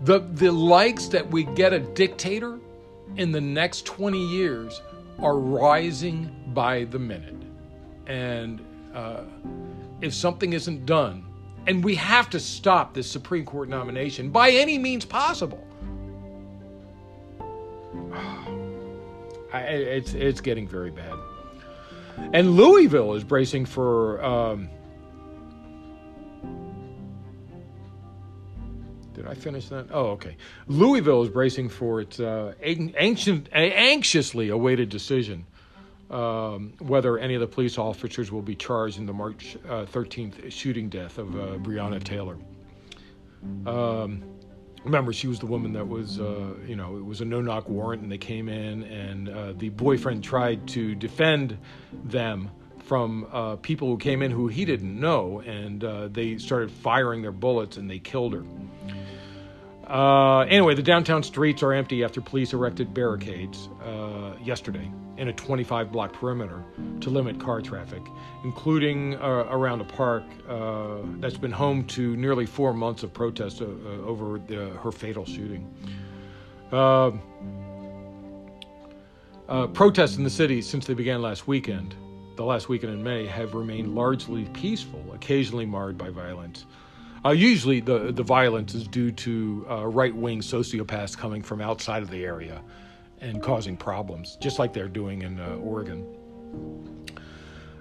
The, 0.00 0.18
the 0.18 0.50
likes 0.50 1.06
that 1.06 1.30
we 1.30 1.44
get 1.44 1.72
a 1.72 1.78
dictator 1.78 2.58
in 3.14 3.30
the 3.30 3.40
next 3.40 3.86
20 3.86 4.18
years 4.26 4.82
are 5.20 5.38
rising 5.38 6.34
by 6.52 6.82
the 6.82 6.98
minute. 6.98 7.40
And 8.08 8.60
uh, 8.92 9.22
if 10.00 10.12
something 10.12 10.52
isn't 10.52 10.84
done, 10.84 11.29
and 11.66 11.84
we 11.84 11.94
have 11.96 12.30
to 12.30 12.40
stop 12.40 12.94
this 12.94 13.10
Supreme 13.10 13.44
Court 13.44 13.68
nomination 13.68 14.30
by 14.30 14.50
any 14.50 14.78
means 14.78 15.04
possible. 15.04 15.66
it's 19.54 20.14
it's 20.14 20.40
getting 20.40 20.66
very 20.66 20.90
bad. 20.90 21.14
And 22.32 22.56
Louisville 22.56 23.14
is 23.14 23.24
bracing 23.24 23.66
for. 23.66 24.22
Um, 24.24 24.68
did 29.14 29.26
I 29.26 29.34
finish 29.34 29.68
that? 29.68 29.88
Oh, 29.90 30.10
okay. 30.10 30.36
Louisville 30.66 31.22
is 31.22 31.28
bracing 31.28 31.68
for 31.68 32.00
its 32.00 32.20
uh, 32.20 32.54
ancient, 32.62 33.48
anxiously 33.52 34.50
awaited 34.50 34.88
decision 34.88 35.46
um, 36.10 36.72
whether 36.80 37.18
any 37.18 37.34
of 37.34 37.40
the 37.40 37.46
police 37.46 37.78
officers 37.78 38.32
will 38.32 38.42
be 38.42 38.54
charged 38.54 38.98
in 38.98 39.06
the 39.06 39.12
March 39.12 39.56
uh, 39.68 39.86
13th 39.86 40.50
shooting 40.50 40.88
death 40.88 41.18
of 41.18 41.34
uh, 41.34 41.56
Breonna 41.58 42.02
Taylor. 42.02 42.36
Um, 43.66 44.24
remember, 44.84 45.12
she 45.12 45.28
was 45.28 45.38
the 45.38 45.46
woman 45.46 45.72
that 45.72 45.86
was, 45.88 46.20
uh, 46.20 46.54
you 46.66 46.76
know, 46.76 46.96
it 46.96 47.04
was 47.04 47.20
a 47.20 47.24
no 47.24 47.40
knock 47.40 47.68
warrant, 47.68 48.02
and 48.02 48.10
they 48.10 48.18
came 48.18 48.48
in, 48.48 48.82
and 48.84 49.28
uh, 49.28 49.52
the 49.52 49.70
boyfriend 49.70 50.24
tried 50.24 50.66
to 50.68 50.94
defend 50.94 51.56
them 52.04 52.50
from 52.90 53.26
uh, 53.30 53.56
people 53.56 53.88
who 53.88 53.96
came 53.96 54.20
in 54.20 54.32
who 54.32 54.48
he 54.48 54.64
didn't 54.64 54.98
know, 54.98 55.40
and 55.46 55.84
uh, 55.84 56.08
they 56.08 56.36
started 56.38 56.70
firing 56.70 57.22
their 57.22 57.30
bullets 57.30 57.76
and 57.76 57.88
they 57.88 58.00
killed 58.00 58.32
her. 58.32 58.44
Uh, 59.90 60.42
anyway, 60.42 60.72
the 60.72 60.82
downtown 60.82 61.20
streets 61.20 61.64
are 61.64 61.72
empty 61.72 62.04
after 62.04 62.20
police 62.20 62.52
erected 62.52 62.94
barricades 62.94 63.68
uh, 63.84 64.36
yesterday 64.40 64.88
in 65.16 65.26
a 65.26 65.32
25 65.32 65.90
block 65.90 66.12
perimeter 66.12 66.64
to 67.00 67.10
limit 67.10 67.40
car 67.40 67.60
traffic, 67.60 68.00
including 68.44 69.16
uh, 69.16 69.48
around 69.50 69.80
a 69.80 69.84
park 69.84 70.22
uh, 70.48 70.98
that's 71.18 71.36
been 71.36 71.50
home 71.50 71.84
to 71.84 72.16
nearly 72.16 72.46
four 72.46 72.72
months 72.72 73.02
of 73.02 73.12
protests 73.12 73.60
uh, 73.60 73.64
uh, 73.64 74.06
over 74.06 74.38
the, 74.46 74.70
her 74.80 74.92
fatal 74.92 75.26
shooting. 75.26 75.66
protests 79.74 80.16
in 80.16 80.22
the 80.22 80.30
city 80.30 80.62
since 80.62 80.86
they 80.86 80.94
began 80.94 81.20
last 81.20 81.48
weekend, 81.48 81.96
the 82.36 82.44
last 82.44 82.68
weekend 82.68 82.92
in 82.92 83.02
May, 83.02 83.26
have 83.26 83.54
remained 83.54 83.92
largely 83.92 84.44
peaceful, 84.52 85.04
occasionally 85.12 85.66
marred 85.66 85.98
by 85.98 86.10
violence. 86.10 86.64
Uh, 87.24 87.30
usually, 87.30 87.80
the, 87.80 88.12
the 88.12 88.22
violence 88.22 88.74
is 88.74 88.88
due 88.88 89.12
to 89.12 89.66
uh, 89.68 89.86
right 89.86 90.14
wing 90.14 90.40
sociopaths 90.40 91.16
coming 91.16 91.42
from 91.42 91.60
outside 91.60 92.02
of 92.02 92.10
the 92.10 92.24
area 92.24 92.62
and 93.20 93.42
causing 93.42 93.76
problems, 93.76 94.36
just 94.40 94.58
like 94.58 94.72
they're 94.72 94.88
doing 94.88 95.22
in 95.22 95.38
uh, 95.38 95.56
Oregon. 95.56 96.06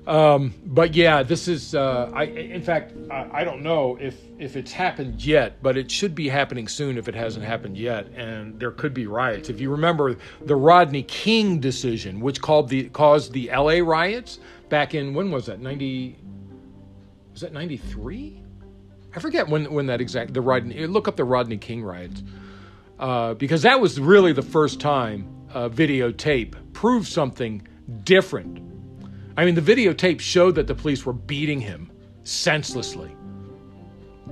Um, 0.09 0.55
but 0.65 0.95
yeah, 0.95 1.21
this 1.21 1.47
is. 1.47 1.75
Uh, 1.75 2.09
I 2.13 2.23
in 2.23 2.63
fact, 2.63 2.93
I, 3.11 3.29
I, 3.31 3.43
don't 3.43 3.61
know 3.61 3.95
if 4.01 4.19
if 4.39 4.55
it's 4.55 4.71
happened 4.71 5.23
yet, 5.23 5.61
but 5.61 5.77
it 5.77 5.91
should 5.91 6.15
be 6.15 6.27
happening 6.27 6.67
soon 6.67 6.97
if 6.97 7.07
it 7.07 7.13
hasn't 7.13 7.45
happened 7.45 7.77
yet, 7.77 8.07
and 8.15 8.59
there 8.59 8.71
could 8.71 8.93
be 8.93 9.05
riots. 9.05 9.49
If 9.49 9.61
you 9.61 9.69
remember 9.69 10.17
the 10.41 10.55
Rodney 10.55 11.03
King 11.03 11.59
decision, 11.59 12.21
which 12.21 12.41
called 12.41 12.69
the 12.69 12.89
caused 12.89 13.33
the 13.33 13.51
L.A. 13.51 13.81
riots 13.81 14.39
back 14.69 14.95
in 14.95 15.13
when 15.13 15.29
was 15.29 15.45
that 15.45 15.59
ninety? 15.59 16.17
Was 17.31 17.41
that 17.41 17.53
ninety 17.53 17.77
three? 17.77 18.41
I 19.15 19.19
forget 19.19 19.47
when 19.47 19.71
when 19.71 19.87
that 19.87 20.01
exact 20.01 20.33
the 20.33 20.41
Rodney 20.41 20.85
look 20.87 21.07
up 21.07 21.15
the 21.15 21.23
Rodney 21.23 21.57
King 21.57 21.83
riots 21.83 22.23
uh, 22.99 23.33
because 23.33 23.61
that 23.63 23.79
was 23.79 23.99
really 23.99 24.33
the 24.33 24.41
first 24.41 24.79
time 24.79 25.27
a 25.53 25.69
videotape 25.69 26.55
proved 26.73 27.07
something 27.07 27.67
different. 28.03 28.59
I 29.35 29.45
mean, 29.45 29.55
the 29.55 29.61
videotape 29.61 30.19
showed 30.19 30.55
that 30.55 30.67
the 30.67 30.75
police 30.75 31.05
were 31.05 31.13
beating 31.13 31.61
him 31.61 31.91
senselessly, 32.23 33.15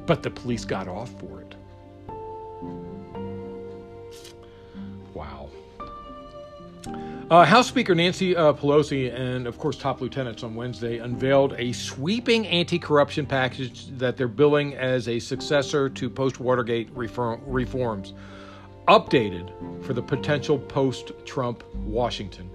but 0.05 0.21
the 0.21 0.29
police 0.29 0.65
got 0.65 0.87
off 0.87 1.17
for 1.19 1.36
it. 1.36 1.36
Uh, 7.29 7.43
House 7.43 7.67
Speaker 7.67 7.93
Nancy 7.93 8.37
uh, 8.37 8.53
Pelosi 8.53 9.13
and, 9.13 9.47
of 9.47 9.57
course, 9.57 9.77
top 9.77 9.99
lieutenants 9.99 10.43
on 10.43 10.55
Wednesday 10.55 10.99
unveiled 10.99 11.55
a 11.57 11.73
sweeping 11.73 12.47
anti 12.47 12.79
corruption 12.79 13.25
package 13.25 13.87
that 13.97 14.15
they're 14.15 14.29
billing 14.29 14.75
as 14.75 15.09
a 15.09 15.19
successor 15.19 15.89
to 15.89 16.09
post 16.09 16.39
Watergate 16.39 16.89
reform- 16.91 17.41
reforms, 17.45 18.13
updated 18.87 19.51
for 19.83 19.91
the 19.91 20.01
potential 20.01 20.57
post 20.57 21.11
Trump 21.25 21.65
Washington. 21.75 22.49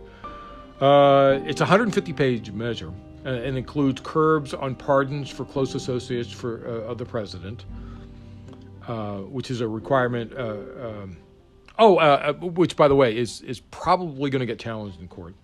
Uh, 0.80 1.38
it's 1.44 1.60
a 1.60 1.64
150 1.64 2.14
page 2.14 2.50
measure 2.52 2.94
uh, 3.26 3.28
and 3.28 3.58
includes 3.58 4.00
curbs 4.02 4.54
on 4.54 4.74
pardons 4.74 5.28
for 5.28 5.44
close 5.44 5.74
associates 5.74 6.32
for, 6.32 6.66
uh, 6.66 6.90
of 6.90 6.96
the 6.96 7.04
president, 7.04 7.66
uh, 8.88 9.18
which 9.18 9.50
is 9.50 9.60
a 9.60 9.68
requirement. 9.68 10.32
Um, 10.34 11.18
Oh, 11.84 11.96
uh, 11.96 12.00
uh, 12.40 12.46
which 12.46 12.76
by 12.76 12.86
the 12.86 12.94
way 12.94 13.16
is 13.16 13.40
is 13.40 13.58
probably 13.58 14.30
going 14.30 14.38
to 14.38 14.46
get 14.46 14.60
challenged 14.60 15.00
in 15.00 15.08
court. 15.08 15.34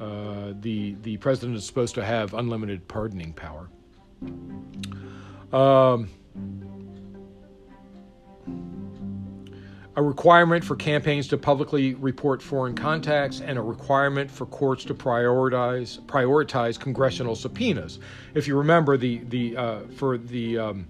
Uh, 0.00 0.54
the 0.58 0.96
the 1.02 1.18
president 1.18 1.56
is 1.56 1.64
supposed 1.64 1.94
to 1.94 2.04
have 2.04 2.34
unlimited 2.34 2.88
pardoning 2.88 3.32
power. 3.32 3.70
Um, 5.52 6.08
a 9.94 10.02
requirement 10.02 10.64
for 10.64 10.74
campaigns 10.74 11.28
to 11.28 11.38
publicly 11.38 11.94
report 11.94 12.42
foreign 12.42 12.74
contacts, 12.74 13.40
and 13.40 13.56
a 13.56 13.62
requirement 13.62 14.28
for 14.28 14.46
courts 14.46 14.84
to 14.86 14.94
prioritize 14.94 16.00
prioritize 16.06 16.76
congressional 16.76 17.36
subpoenas. 17.36 18.00
If 18.34 18.48
you 18.48 18.58
remember, 18.58 18.96
the 18.96 19.18
the 19.28 19.56
uh, 19.56 19.80
for 19.94 20.18
the 20.18 20.58
um, 20.58 20.88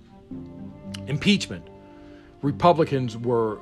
impeachment, 1.09 1.69
Republicans 2.41 3.19
were 3.19 3.59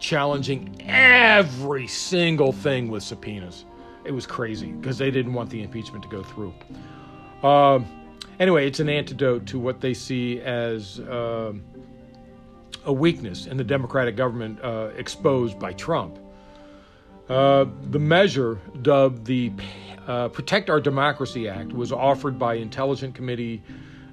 challenging 0.00 0.80
every 0.86 1.86
single 1.86 2.52
thing 2.52 2.88
with 2.88 3.02
subpoenas. 3.02 3.64
It 4.04 4.12
was 4.12 4.26
crazy 4.26 4.72
because 4.72 4.98
they 4.98 5.10
didn't 5.10 5.34
want 5.34 5.50
the 5.50 5.62
impeachment 5.62 6.02
to 6.04 6.08
go 6.08 6.22
through. 6.22 6.54
Uh, 7.42 7.80
anyway, 8.40 8.66
it's 8.66 8.80
an 8.80 8.88
antidote 8.88 9.46
to 9.46 9.58
what 9.58 9.80
they 9.80 9.94
see 9.94 10.40
as 10.40 11.00
uh, 11.00 11.52
a 12.84 12.92
weakness 12.92 13.46
in 13.46 13.56
the 13.56 13.64
Democratic 13.64 14.16
government 14.16 14.58
uh, 14.62 14.90
exposed 14.96 15.58
by 15.58 15.72
Trump. 15.74 16.18
Uh, 17.28 17.66
the 17.90 17.98
measure, 17.98 18.58
dubbed 18.80 19.26
the 19.26 19.52
uh, 20.06 20.28
Protect 20.28 20.70
Our 20.70 20.80
Democracy 20.80 21.48
Act, 21.48 21.72
was 21.72 21.92
offered 21.92 22.38
by 22.38 22.54
Intelligence 22.54 23.14
Committee 23.14 23.62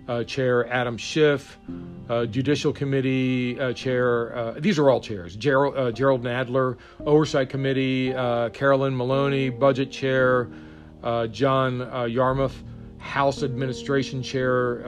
uh, 0.07 0.23
Chair 0.23 0.71
Adam 0.71 0.97
Schiff, 0.97 1.57
uh, 2.09 2.25
Judicial 2.25 2.71
Committee 2.71 3.59
uh, 3.59 3.73
Chair, 3.73 4.35
uh, 4.35 4.53
these 4.59 4.77
are 4.77 4.89
all 4.89 5.01
chairs, 5.01 5.35
Jerrold, 5.35 5.75
uh, 5.75 5.91
Jerrold 5.91 6.23
Nadler, 6.23 6.77
Oversight 7.05 7.49
Committee, 7.49 8.13
uh, 8.13 8.49
Carolyn 8.49 8.95
Maloney, 8.95 9.49
Budget 9.49 9.91
Chair, 9.91 10.49
John 11.31 12.09
Yarmuth, 12.09 12.63
House 12.97 13.43
Administration 13.43 14.23
Chair 14.23 14.81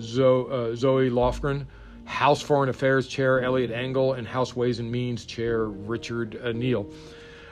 Zoe, 0.00 0.76
Zoe 0.76 1.08
Lofgren, 1.10 1.66
House 2.04 2.42
Foreign 2.42 2.68
Affairs 2.68 3.08
Chair 3.08 3.40
Eliot 3.42 3.70
Engel, 3.70 4.14
and 4.14 4.26
House 4.26 4.54
Ways 4.54 4.80
and 4.80 4.90
Means 4.90 5.24
Chair 5.24 5.66
Richard 5.66 6.54
Neal. 6.54 6.90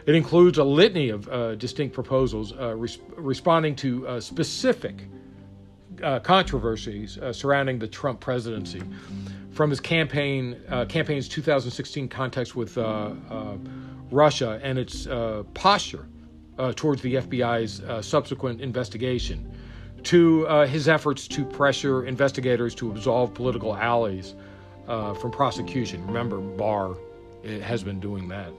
It 0.05 0.15
includes 0.15 0.59
a 0.59 0.65
litany 0.65 1.09
of 1.09 1.59
distinct 1.59 1.95
proposals 1.95 2.53
res- 2.55 2.99
responding 3.17 3.75
to 3.77 4.21
specific 4.21 5.05
uh, 6.03 6.21
controversies 6.21 7.19
uh, 7.19 7.33
surrounding 7.33 7.79
the 7.79 7.89
Trump 7.89 8.21
presidency, 8.21 8.83
from 9.51 9.71
his 9.71 9.81
campaign 9.81 10.57
uh, 10.69 10.85
campaign's 10.87 11.29
2016 11.29 12.09
context 12.09 12.55
with 12.57 12.79
uh, 12.79 13.13
Russia 14.11 14.61
and 14.63 14.79
its 14.79 15.07
posture 15.55 16.07
towards 16.77 17.01
the 17.03 17.15
FBI's 17.15 18.07
subsequent 18.07 18.61
investigation, 18.61 19.51
to 20.03 20.45
his 20.67 20.89
efforts 20.89 21.27
to 21.29 21.45
pressure 21.45 22.05
investigators 22.05 22.75
to 22.75 22.91
absolve 22.91 23.33
political 23.35 23.75
allies 23.77 24.35
from 24.87 25.31
prosecution. 25.31 26.07
Remember, 26.07 26.39
Barr 26.39 26.97
has 27.63 27.83
been 27.83 28.01
doing 28.01 28.29
that. 28.29 28.53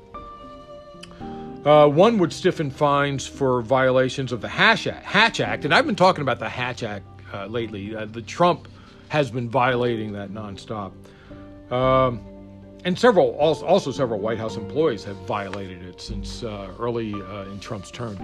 Uh, 1.65 1.88
one 1.88 2.17
would 2.17 2.34
stiffen 2.34 2.71
fines 2.71 3.27
for 3.27 3.62
violations 3.62 4.32
of 4.32 4.41
the 4.41 4.47
Hatch 4.49 4.88
Act, 4.88 5.06
Hatch 5.06 5.39
Act, 5.39 5.63
and 5.63 5.73
I've 5.73 5.86
been 5.86 5.95
talking 5.95 6.23
about 6.23 6.39
the 6.39 6.49
Hatch 6.49 6.82
Act 6.82 7.06
uh, 7.34 7.46
lately. 7.48 7.96
Uh, 7.96 8.06
the 8.06 8.22
Trump 8.22 8.67
has 9.10 9.30
been 9.30 9.50
violating 9.50 10.13
that 10.13 10.32
nonstop. 10.32 10.91
Um, 11.72 12.22
and 12.84 12.98
several, 12.98 13.36
also, 13.38 13.91
several 13.91 14.20
White 14.20 14.39
House 14.39 14.56
employees 14.56 15.04
have 15.04 15.15
violated 15.28 15.84
it 15.84 16.02
since 16.02 16.44
uh, 16.44 16.72
early 16.80 17.13
uh, 17.13 17.44
in 17.52 17.60
Trump's 17.60 17.91
term. 17.91 18.17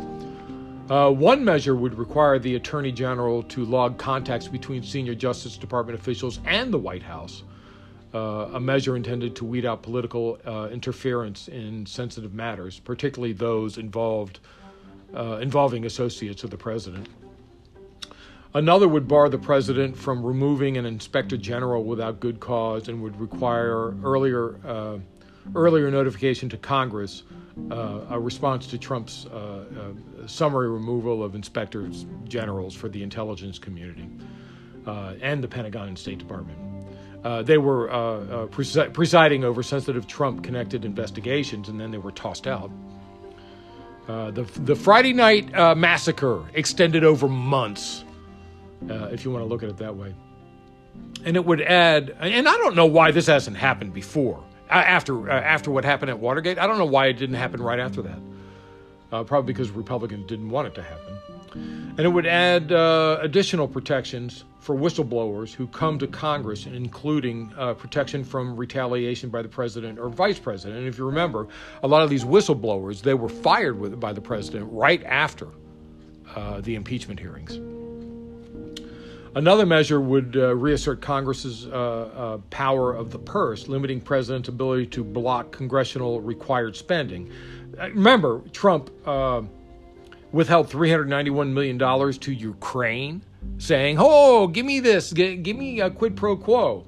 Uh, 0.89 1.11
one 1.11 1.43
measure 1.43 1.75
would 1.75 1.93
require 1.95 2.39
the 2.39 2.55
Attorney 2.55 2.91
General 2.91 3.43
to 3.43 3.65
log 3.65 3.97
contacts 3.97 4.47
between 4.47 4.81
senior 4.81 5.13
Justice 5.13 5.57
Department 5.57 5.99
officials 5.99 6.39
and 6.45 6.73
the 6.73 6.77
White 6.77 7.03
House, 7.03 7.43
uh, 8.13 8.49
a 8.53 8.59
measure 8.59 8.95
intended 8.95 9.35
to 9.35 9.45
weed 9.45 9.65
out 9.65 9.83
political 9.83 10.37
interference 10.71 11.49
in 11.49 11.85
sensitive 11.85 12.33
matters, 12.33 12.79
particularly 12.79 13.33
those 13.33 13.77
involved 13.77 14.39
involving 15.13 15.85
associates 15.85 16.43
of 16.43 16.49
the 16.49 16.57
president. 16.57 17.07
Another 18.53 18.87
would 18.87 19.07
bar 19.07 19.29
the 19.29 19.37
president 19.37 19.95
from 19.97 20.25
removing 20.25 20.77
an 20.77 20.85
inspector 20.85 21.37
general 21.37 21.83
without 21.83 22.19
good 22.19 22.39
cause 22.39 22.87
and 22.87 23.01
would 23.01 23.19
require 23.19 23.93
earlier 24.03 24.55
uh, 24.65 24.97
earlier 25.55 25.89
notification 25.89 26.49
to 26.49 26.57
Congress, 26.57 27.23
uh, 27.71 28.01
a 28.09 28.19
response 28.19 28.67
to 28.67 28.77
Trump's 28.77 29.25
uh, 29.27 29.37
uh 29.37 30.27
summary 30.27 30.69
removal 30.69 31.23
of 31.23 31.35
inspectors 31.35 32.05
generals 32.25 32.75
for 32.75 32.89
the 32.89 33.01
intelligence 33.01 33.57
community 33.57 34.09
uh, 34.85 35.13
and 35.21 35.41
the 35.43 35.47
Pentagon 35.47 35.89
and 35.89 35.97
State 35.97 36.17
Department. 36.17 36.57
Uh, 37.23 37.41
they 37.43 37.57
were 37.57 37.87
presi- 38.51 38.91
presiding 38.93 39.43
over 39.43 39.63
sensitive 39.63 40.07
Trump-connected 40.07 40.85
investigations, 40.85 41.67
and 41.67 41.79
then 41.79 41.91
they 41.91 41.97
were 41.97 42.11
tossed 42.11 42.47
out. 42.47 42.71
the 44.07 44.43
the 44.63 44.75
Friday 44.75 45.13
night 45.13 45.51
massacre 45.77 46.43
extended 46.53 47.03
over 47.03 47.27
months 47.27 48.05
uh, 48.89 49.09
if 49.11 49.25
you 49.25 49.31
want 49.31 49.43
to 49.43 49.47
look 49.47 49.63
at 49.63 49.69
it 49.69 49.77
that 49.77 49.95
way. 49.95 50.13
And 51.25 51.35
it 51.35 51.45
would 51.45 51.61
add, 51.61 52.15
and 52.19 52.47
I 52.47 52.57
don't 52.57 52.75
know 52.75 52.85
why 52.85 53.11
this 53.11 53.27
hasn't 53.27 53.57
happened 53.57 53.93
before. 53.93 54.43
After 54.69 55.29
uh, 55.29 55.33
after 55.33 55.71
what 55.71 55.85
happened 55.85 56.09
at 56.09 56.19
Watergate, 56.19 56.57
I 56.57 56.67
don't 56.67 56.77
know 56.77 56.85
why 56.85 57.07
it 57.07 57.13
didn't 57.13 57.35
happen 57.35 57.61
right 57.61 57.79
after 57.79 58.01
that. 58.01 58.19
Uh, 59.11 59.23
probably 59.23 59.53
because 59.53 59.71
Republicans 59.71 60.27
didn't 60.27 60.49
want 60.49 60.67
it 60.67 60.75
to 60.75 60.83
happen. 60.83 61.17
And 61.53 62.01
it 62.01 62.09
would 62.09 62.25
add 62.25 62.71
uh, 62.71 63.19
additional 63.21 63.67
protections 63.67 64.43
for 64.59 64.75
whistleblowers 64.75 65.53
who 65.53 65.65
come 65.67 65.97
to 65.99 66.07
Congress, 66.07 66.65
including 66.65 67.53
uh, 67.57 67.73
protection 67.73 68.23
from 68.23 68.57
retaliation 68.57 69.29
by 69.29 69.41
the 69.41 69.47
president 69.47 69.97
or 69.97 70.09
vice 70.09 70.37
president. 70.37 70.79
And 70.79 70.87
if 70.87 70.97
you 70.97 71.05
remember, 71.05 71.47
a 71.83 71.87
lot 71.87 72.03
of 72.03 72.09
these 72.09 72.25
whistleblowers 72.25 73.01
they 73.01 73.13
were 73.13 73.29
fired 73.29 73.79
with, 73.79 73.97
by 73.99 74.11
the 74.11 74.21
president 74.21 74.69
right 74.71 75.03
after 75.05 75.47
uh, 76.35 76.59
the 76.59 76.75
impeachment 76.75 77.19
hearings. 77.19 77.59
Another 79.37 79.67
measure 79.67 80.01
would 80.01 80.35
uh, 80.35 80.55
reassert 80.55 80.99
Congress's 80.99 81.67
uh, 81.67 81.69
uh, 81.69 82.37
power 82.49 82.95
of 82.95 83.11
the 83.11 83.19
purse, 83.19 83.67
limiting 83.67 84.01
president's 84.01 84.49
ability 84.49 84.87
to 84.87 85.03
block 85.03 85.51
congressional 85.51 86.19
required 86.21 86.75
spending. 86.75 87.31
Uh, 87.79 87.89
remember, 87.89 88.41
Trump 88.51 88.89
uh, 89.05 89.43
withheld 90.31 90.71
$391 90.71 91.53
million 91.53 91.77
to 92.13 92.33
Ukraine, 92.33 93.21
saying, 93.59 93.97
Oh, 93.99 94.47
give 94.47 94.65
me 94.65 94.79
this, 94.79 95.13
give, 95.13 95.43
give 95.43 95.55
me 95.55 95.81
a 95.81 95.91
quid 95.91 96.15
pro 96.15 96.35
quo. 96.35 96.87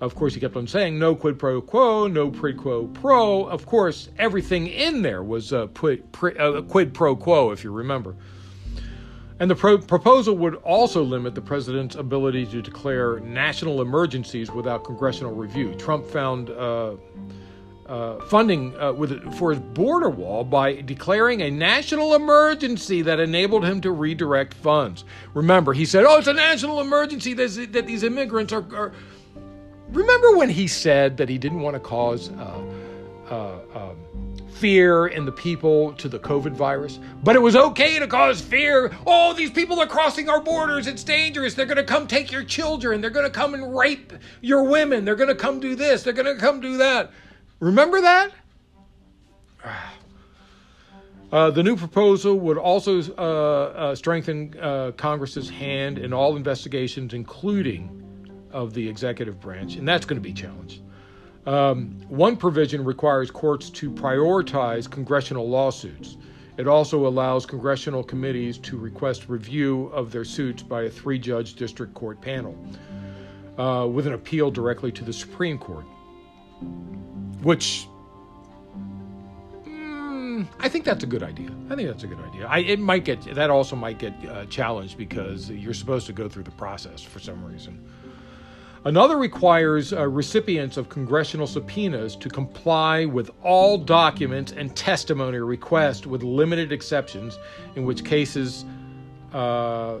Of 0.00 0.16
course, 0.16 0.34
he 0.34 0.40
kept 0.40 0.56
on 0.56 0.66
saying, 0.66 0.98
no 0.98 1.14
quid 1.14 1.38
pro 1.38 1.60
quo, 1.60 2.08
no 2.08 2.32
quid 2.32 2.58
pro 2.60 2.88
pro. 2.88 3.44
Of 3.44 3.64
course, 3.64 4.08
everything 4.18 4.66
in 4.66 5.02
there 5.02 5.22
was 5.22 5.52
a 5.52 5.68
quid, 5.68 6.02
quid 6.10 6.94
pro 6.94 7.14
quo, 7.14 7.52
if 7.52 7.62
you 7.62 7.70
remember. 7.70 8.16
And 9.38 9.50
the 9.50 9.54
pro- 9.54 9.78
proposal 9.78 10.34
would 10.38 10.54
also 10.56 11.02
limit 11.02 11.34
the 11.34 11.42
president's 11.42 11.94
ability 11.94 12.46
to 12.46 12.62
declare 12.62 13.20
national 13.20 13.82
emergencies 13.82 14.50
without 14.50 14.84
congressional 14.84 15.34
review. 15.34 15.74
Trump 15.74 16.06
found 16.06 16.48
uh, 16.50 16.94
uh, 17.86 18.18
funding 18.26 18.74
uh, 18.80 18.92
with, 18.92 19.34
for 19.34 19.50
his 19.50 19.60
border 19.60 20.08
wall 20.08 20.42
by 20.42 20.80
declaring 20.80 21.42
a 21.42 21.50
national 21.50 22.14
emergency 22.14 23.02
that 23.02 23.20
enabled 23.20 23.64
him 23.64 23.80
to 23.82 23.92
redirect 23.92 24.54
funds. 24.54 25.04
Remember, 25.34 25.72
he 25.72 25.84
said, 25.84 26.04
"Oh, 26.04 26.18
it's 26.18 26.26
a 26.26 26.32
national 26.32 26.80
emergency 26.80 27.34
that, 27.34 27.68
that 27.72 27.86
these 27.86 28.02
immigrants 28.02 28.52
are, 28.52 28.64
are." 28.74 28.92
Remember 29.90 30.36
when 30.36 30.48
he 30.48 30.66
said 30.66 31.16
that 31.18 31.28
he 31.28 31.38
didn't 31.38 31.60
want 31.60 31.74
to 31.74 31.80
cause 31.80 32.30
uh, 32.30 32.60
uh, 33.30 33.58
um, 33.74 33.96
fear 34.58 35.08
in 35.08 35.24
the 35.24 35.32
people 35.32 35.92
to 35.94 36.08
the 36.08 36.18
COVID 36.18 36.52
virus, 36.52 36.98
but 37.22 37.36
it 37.36 37.40
was 37.40 37.56
okay 37.56 37.98
to 37.98 38.06
cause 38.06 38.40
fear. 38.40 38.90
Oh, 39.06 39.34
these 39.34 39.50
people 39.50 39.78
are 39.80 39.86
crossing 39.86 40.28
our 40.28 40.40
borders. 40.40 40.86
It's 40.86 41.04
dangerous. 41.04 41.54
They're 41.54 41.66
going 41.66 41.76
to 41.76 41.84
come 41.84 42.06
take 42.06 42.32
your 42.32 42.44
children. 42.44 43.00
They're 43.00 43.10
going 43.10 43.26
to 43.26 43.30
come 43.30 43.54
and 43.54 43.76
rape 43.76 44.12
your 44.40 44.64
women. 44.64 45.04
They're 45.04 45.14
going 45.14 45.28
to 45.28 45.34
come 45.34 45.60
do 45.60 45.74
this. 45.74 46.02
They're 46.02 46.12
going 46.12 46.34
to 46.34 46.40
come 46.40 46.60
do 46.60 46.78
that. 46.78 47.10
Remember 47.60 48.00
that? 48.00 48.32
Uh, 51.32 51.50
the 51.50 51.62
new 51.62 51.76
proposal 51.76 52.38
would 52.38 52.56
also 52.56 53.00
uh, 53.18 53.72
uh, 53.76 53.94
strengthen 53.96 54.54
uh, 54.60 54.92
Congress's 54.96 55.50
hand 55.50 55.98
in 55.98 56.12
all 56.12 56.36
investigations, 56.36 57.14
including 57.14 57.90
of 58.52 58.72
the 58.72 58.88
executive 58.88 59.40
branch, 59.40 59.74
and 59.74 59.86
that's 59.88 60.06
going 60.06 60.16
to 60.16 60.22
be 60.22 60.32
challenged. 60.32 60.82
Um, 61.46 62.00
one 62.08 62.36
provision 62.36 62.84
requires 62.84 63.30
courts 63.30 63.70
to 63.70 63.90
prioritize 63.90 64.90
congressional 64.90 65.48
lawsuits. 65.48 66.16
It 66.56 66.66
also 66.66 67.06
allows 67.06 67.46
congressional 67.46 68.02
committees 68.02 68.58
to 68.58 68.76
request 68.76 69.28
review 69.28 69.86
of 69.86 70.10
their 70.10 70.24
suits 70.24 70.62
by 70.62 70.82
a 70.82 70.90
three 70.90 71.18
judge 71.18 71.54
district 71.54 71.94
court 71.94 72.20
panel 72.20 72.56
uh, 73.58 73.86
with 73.86 74.06
an 74.06 74.14
appeal 74.14 74.50
directly 74.50 74.90
to 74.92 75.04
the 75.04 75.12
Supreme 75.12 75.58
Court, 75.58 75.84
which 77.42 77.86
mm, 79.68 80.46
I 80.58 80.68
think 80.68 80.84
that's 80.84 81.04
a 81.04 81.06
good 81.06 81.22
idea. 81.22 81.50
I 81.70 81.76
think 81.76 81.88
that's 81.88 82.04
a 82.04 82.08
good 82.08 82.20
idea. 82.20 82.46
I, 82.46 82.58
it 82.58 82.80
might 82.80 83.04
get 83.04 83.22
that 83.34 83.50
also 83.50 83.76
might 83.76 83.98
get 83.98 84.14
uh, 84.26 84.46
challenged 84.46 84.96
because 84.98 85.50
you're 85.50 85.74
supposed 85.74 86.06
to 86.06 86.12
go 86.12 86.28
through 86.28 86.44
the 86.44 86.50
process 86.52 87.02
for 87.02 87.20
some 87.20 87.44
reason. 87.44 87.86
Another 88.86 89.18
requires 89.18 89.92
uh, 89.92 90.06
recipients 90.06 90.76
of 90.76 90.88
congressional 90.88 91.48
subpoenas 91.48 92.14
to 92.14 92.28
comply 92.28 93.04
with 93.04 93.32
all 93.42 93.76
documents 93.76 94.52
and 94.52 94.76
testimony 94.76 95.38
requests, 95.38 96.06
with 96.06 96.22
limited 96.22 96.70
exceptions, 96.70 97.36
in 97.74 97.84
which 97.84 98.04
cases 98.04 98.64
uh, 99.32 99.96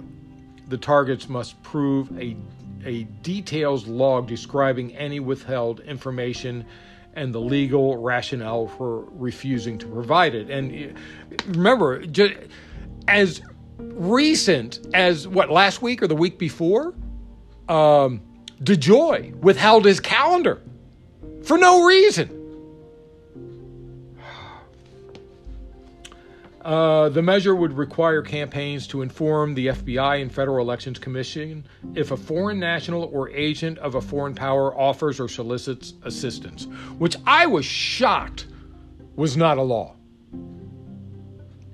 the 0.68 0.78
targets 0.78 1.28
must 1.28 1.60
prove 1.64 2.16
a, 2.16 2.36
a 2.84 3.02
details 3.22 3.88
log 3.88 4.28
describing 4.28 4.94
any 4.94 5.18
withheld 5.18 5.80
information 5.80 6.64
and 7.14 7.34
the 7.34 7.40
legal 7.40 7.96
rationale 7.96 8.68
for 8.68 9.00
refusing 9.10 9.78
to 9.78 9.86
provide 9.88 10.32
it. 10.32 10.48
And 10.48 10.94
uh, 10.96 11.40
remember, 11.48 12.04
as 13.08 13.42
recent 13.78 14.86
as 14.94 15.26
what 15.26 15.50
last 15.50 15.82
week 15.82 16.04
or 16.04 16.06
the 16.06 16.14
week 16.14 16.38
before. 16.38 16.94
Um, 17.68 18.22
DeJoy 18.62 19.34
withheld 19.36 19.84
his 19.84 20.00
calendar 20.00 20.62
for 21.42 21.58
no 21.58 21.84
reason. 21.84 22.32
Uh, 26.64 27.08
the 27.10 27.22
measure 27.22 27.54
would 27.54 27.72
require 27.74 28.22
campaigns 28.22 28.88
to 28.88 29.00
inform 29.00 29.54
the 29.54 29.68
FBI 29.68 30.20
and 30.20 30.34
Federal 30.34 30.58
Elections 30.58 30.98
Commission 30.98 31.64
if 31.94 32.10
a 32.10 32.16
foreign 32.16 32.58
national 32.58 33.04
or 33.12 33.30
agent 33.30 33.78
of 33.78 33.94
a 33.94 34.00
foreign 34.00 34.34
power 34.34 34.76
offers 34.76 35.20
or 35.20 35.28
solicits 35.28 35.94
assistance, 36.02 36.64
which 36.98 37.16
I 37.24 37.46
was 37.46 37.64
shocked 37.64 38.48
was 39.14 39.36
not 39.36 39.58
a 39.58 39.62
law. 39.62 39.94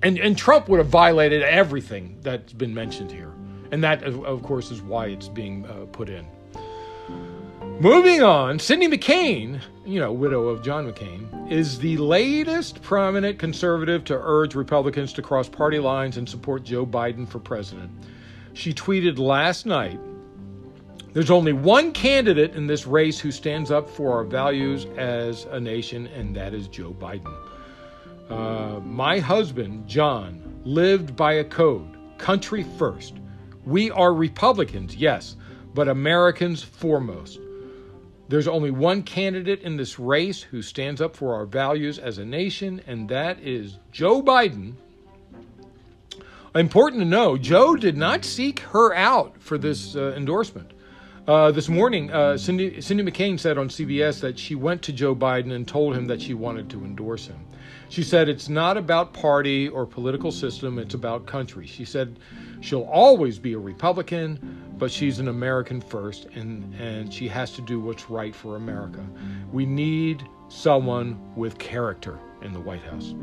And, 0.02 0.18
and 0.18 0.36
Trump 0.36 0.68
would 0.68 0.78
have 0.78 0.88
violated 0.88 1.42
everything 1.42 2.18
that's 2.20 2.52
been 2.52 2.74
mentioned 2.74 3.10
here. 3.10 3.32
And 3.70 3.82
that, 3.84 4.02
of 4.02 4.42
course, 4.42 4.70
is 4.70 4.82
why 4.82 5.06
it's 5.06 5.28
being 5.28 5.64
uh, 5.64 5.86
put 5.86 6.10
in. 6.10 6.26
Moving 7.80 8.22
on, 8.22 8.58
Cindy 8.58 8.86
McCain, 8.86 9.60
you 9.84 9.98
know, 9.98 10.12
widow 10.12 10.48
of 10.48 10.62
John 10.62 10.90
McCain, 10.90 11.50
is 11.50 11.78
the 11.78 11.96
latest 11.96 12.80
prominent 12.80 13.38
conservative 13.38 14.04
to 14.04 14.14
urge 14.22 14.54
Republicans 14.54 15.12
to 15.14 15.22
cross 15.22 15.48
party 15.48 15.80
lines 15.80 16.16
and 16.16 16.28
support 16.28 16.62
Joe 16.62 16.86
Biden 16.86 17.26
for 17.28 17.40
president. 17.40 17.90
She 18.52 18.72
tweeted 18.72 19.18
last 19.18 19.66
night 19.66 19.98
There's 21.12 21.30
only 21.30 21.52
one 21.52 21.92
candidate 21.92 22.54
in 22.54 22.66
this 22.66 22.86
race 22.86 23.18
who 23.18 23.30
stands 23.30 23.70
up 23.70 23.90
for 23.90 24.12
our 24.12 24.24
values 24.24 24.86
as 24.96 25.44
a 25.46 25.60
nation, 25.60 26.06
and 26.06 26.34
that 26.36 26.54
is 26.54 26.68
Joe 26.68 26.92
Biden. 26.92 27.34
Uh, 28.30 28.80
my 28.80 29.18
husband, 29.18 29.86
John, 29.86 30.60
lived 30.64 31.14
by 31.14 31.34
a 31.34 31.44
code 31.44 31.98
country 32.16 32.62
first. 32.78 33.14
We 33.66 33.90
are 33.90 34.14
Republicans, 34.14 34.96
yes, 34.96 35.36
but 35.74 35.88
Americans 35.88 36.62
foremost. 36.62 37.40
There's 38.28 38.48
only 38.48 38.70
one 38.70 39.02
candidate 39.02 39.60
in 39.62 39.76
this 39.76 39.98
race 39.98 40.42
who 40.42 40.62
stands 40.62 41.00
up 41.00 41.14
for 41.16 41.34
our 41.34 41.44
values 41.44 41.98
as 41.98 42.18
a 42.18 42.24
nation, 42.24 42.80
and 42.86 43.08
that 43.08 43.40
is 43.40 43.78
Joe 43.90 44.22
Biden. 44.22 44.74
Important 46.54 47.00
to 47.00 47.06
know, 47.06 47.36
Joe 47.36 47.76
did 47.76 47.96
not 47.96 48.24
seek 48.24 48.60
her 48.60 48.94
out 48.94 49.40
for 49.40 49.56
this 49.56 49.96
uh, 49.96 50.12
endorsement. 50.16 50.70
Uh, 51.26 51.52
this 51.52 51.68
morning, 51.68 52.10
uh, 52.10 52.36
Cindy, 52.36 52.80
Cindy 52.80 53.04
McCain 53.04 53.38
said 53.38 53.56
on 53.56 53.68
CBS 53.68 54.20
that 54.20 54.36
she 54.36 54.56
went 54.56 54.82
to 54.82 54.92
Joe 54.92 55.14
Biden 55.14 55.52
and 55.52 55.68
told 55.68 55.94
him 55.94 56.06
that 56.06 56.20
she 56.20 56.34
wanted 56.34 56.68
to 56.70 56.84
endorse 56.84 57.28
him. 57.28 57.38
She 57.90 58.02
said 58.02 58.28
it's 58.28 58.48
not 58.48 58.76
about 58.76 59.12
party 59.12 59.68
or 59.68 59.86
political 59.86 60.32
system, 60.32 60.80
it's 60.80 60.94
about 60.94 61.26
country. 61.26 61.64
She 61.64 61.84
said 61.84 62.18
she'll 62.60 62.88
always 62.90 63.38
be 63.38 63.52
a 63.52 63.58
Republican, 63.58 64.74
but 64.78 64.90
she's 64.90 65.20
an 65.20 65.28
American 65.28 65.80
first, 65.80 66.24
and, 66.34 66.74
and 66.74 67.14
she 67.14 67.28
has 67.28 67.52
to 67.52 67.62
do 67.62 67.78
what's 67.78 68.10
right 68.10 68.34
for 68.34 68.56
America. 68.56 69.06
We 69.52 69.64
need 69.64 70.26
someone 70.48 71.20
with 71.36 71.56
character 71.58 72.18
in 72.42 72.52
the 72.52 72.60
White 72.60 72.82
House. 72.82 73.14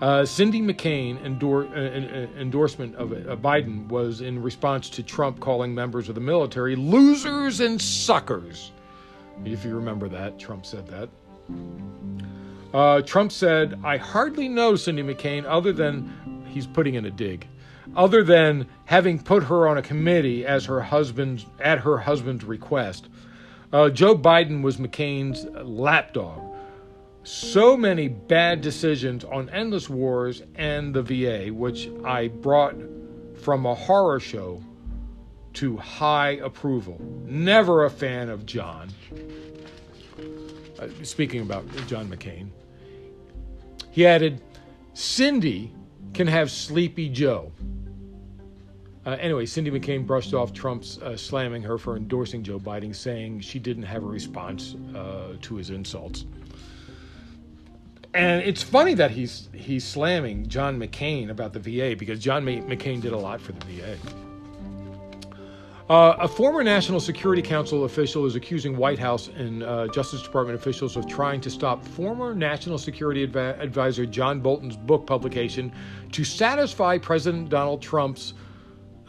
Uh, 0.00 0.24
Cindy 0.24 0.60
McCain 0.60 1.24
endor- 1.24 1.68
uh, 1.68 2.38
endorsement 2.38 2.94
of 2.96 3.12
uh, 3.12 3.36
Biden 3.36 3.88
was 3.88 4.20
in 4.20 4.42
response 4.42 4.90
to 4.90 5.02
Trump 5.02 5.40
calling 5.40 5.74
members 5.74 6.08
of 6.08 6.14
the 6.14 6.20
military 6.20 6.76
losers 6.76 7.60
and 7.60 7.80
suckers. 7.80 8.72
If 9.44 9.64
you 9.64 9.74
remember 9.74 10.08
that, 10.08 10.38
Trump 10.38 10.66
said 10.66 10.86
that. 10.88 11.08
Uh, 12.72 13.02
Trump 13.02 13.30
said, 13.30 13.78
I 13.84 13.96
hardly 13.96 14.48
know 14.48 14.74
Cindy 14.74 15.02
McCain 15.02 15.44
other 15.46 15.72
than 15.72 16.44
he's 16.48 16.66
putting 16.66 16.94
in 16.94 17.04
a 17.04 17.10
dig 17.10 17.46
other 17.96 18.22
than 18.22 18.66
having 18.84 19.18
put 19.18 19.44
her 19.44 19.68
on 19.68 19.78
a 19.78 19.82
committee 19.82 20.44
as 20.46 20.64
her 20.64 20.80
husband's 20.80 21.46
at 21.60 21.78
her 21.80 21.98
husband's 21.98 22.44
request. 22.44 23.08
Uh, 23.72 23.90
Joe 23.90 24.16
Biden 24.16 24.62
was 24.62 24.76
McCain's 24.76 25.44
lapdog. 25.64 26.40
So 27.24 27.74
many 27.74 28.08
bad 28.08 28.60
decisions 28.60 29.24
on 29.24 29.48
endless 29.48 29.88
wars 29.88 30.42
and 30.56 30.94
the 30.94 31.02
VA, 31.02 31.50
which 31.50 31.88
I 32.04 32.28
brought 32.28 32.76
from 33.40 33.64
a 33.64 33.74
horror 33.74 34.20
show 34.20 34.62
to 35.54 35.78
high 35.78 36.32
approval. 36.32 37.00
Never 37.24 37.86
a 37.86 37.90
fan 37.90 38.28
of 38.28 38.44
John. 38.44 38.90
Uh, 40.78 40.88
speaking 41.02 41.40
about 41.40 41.64
John 41.86 42.08
McCain, 42.08 42.50
he 43.90 44.06
added, 44.06 44.42
Cindy 44.92 45.72
can 46.12 46.26
have 46.26 46.50
Sleepy 46.50 47.08
Joe. 47.08 47.52
Uh, 49.06 49.16
anyway, 49.18 49.46
Cindy 49.46 49.70
McCain 49.70 50.06
brushed 50.06 50.34
off 50.34 50.52
Trump's 50.52 50.98
uh, 50.98 51.16
slamming 51.16 51.62
her 51.62 51.78
for 51.78 51.96
endorsing 51.96 52.42
Joe 52.42 52.58
Biden, 52.58 52.94
saying 52.94 53.40
she 53.40 53.58
didn't 53.58 53.84
have 53.84 54.02
a 54.02 54.06
response 54.06 54.76
uh, 54.94 55.36
to 55.40 55.56
his 55.56 55.70
insults. 55.70 56.26
And 58.14 58.42
it's 58.42 58.62
funny 58.62 58.94
that 58.94 59.10
he's 59.10 59.48
he's 59.52 59.84
slamming 59.84 60.48
John 60.48 60.78
McCain 60.78 61.30
about 61.30 61.52
the 61.52 61.58
VA 61.58 61.96
because 61.98 62.20
John 62.20 62.44
McCain 62.44 63.00
did 63.00 63.12
a 63.12 63.18
lot 63.18 63.40
for 63.40 63.52
the 63.52 63.66
VA. 63.66 63.98
Uh, 65.90 66.16
a 66.20 66.28
former 66.28 66.64
National 66.64 66.98
Security 66.98 67.42
Council 67.42 67.84
official 67.84 68.24
is 68.24 68.36
accusing 68.36 68.74
White 68.76 68.98
House 68.98 69.28
and 69.28 69.62
uh, 69.62 69.86
Justice 69.88 70.22
Department 70.22 70.58
officials 70.58 70.96
of 70.96 71.06
trying 71.06 71.42
to 71.42 71.50
stop 71.50 71.84
former 71.84 72.34
National 72.34 72.78
Security 72.78 73.24
Adv- 73.24 73.60
Advisor 73.60 74.06
John 74.06 74.40
Bolton's 74.40 74.78
book 74.78 75.06
publication 75.06 75.70
to 76.12 76.24
satisfy 76.24 76.96
President 76.96 77.50
Donald 77.50 77.82
Trump's 77.82 78.32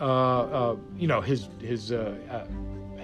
uh, 0.01 0.03
uh, 0.03 0.75
you 0.97 1.07
know, 1.07 1.21
his 1.21 1.47
his 1.61 1.91
uh, 1.91 2.45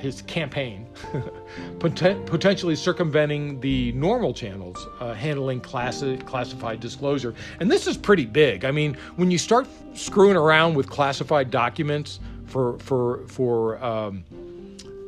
his 0.02 0.22
campaign, 0.24 0.88
potentially 1.80 2.76
circumventing 2.76 3.60
the 3.60 3.92
normal 3.94 4.34
channels 4.34 4.88
uh, 5.00 5.14
handling 5.14 5.62
classi- 5.62 6.26
classified 6.26 6.80
disclosure. 6.80 7.34
And 7.60 7.72
this 7.72 7.88
is 7.88 7.98
pretty 7.98 8.26
big. 8.26 8.66
I 8.66 8.72
mean, 8.72 8.98
when 9.16 9.32
you 9.32 9.38
start 9.38 9.68
screwing 9.94 10.36
around 10.36 10.74
with 10.74 10.90
classified 10.90 11.52
documents 11.52 12.20
for 12.46 12.78
for 12.80 13.26
for 13.28 13.84
um, 13.84 14.24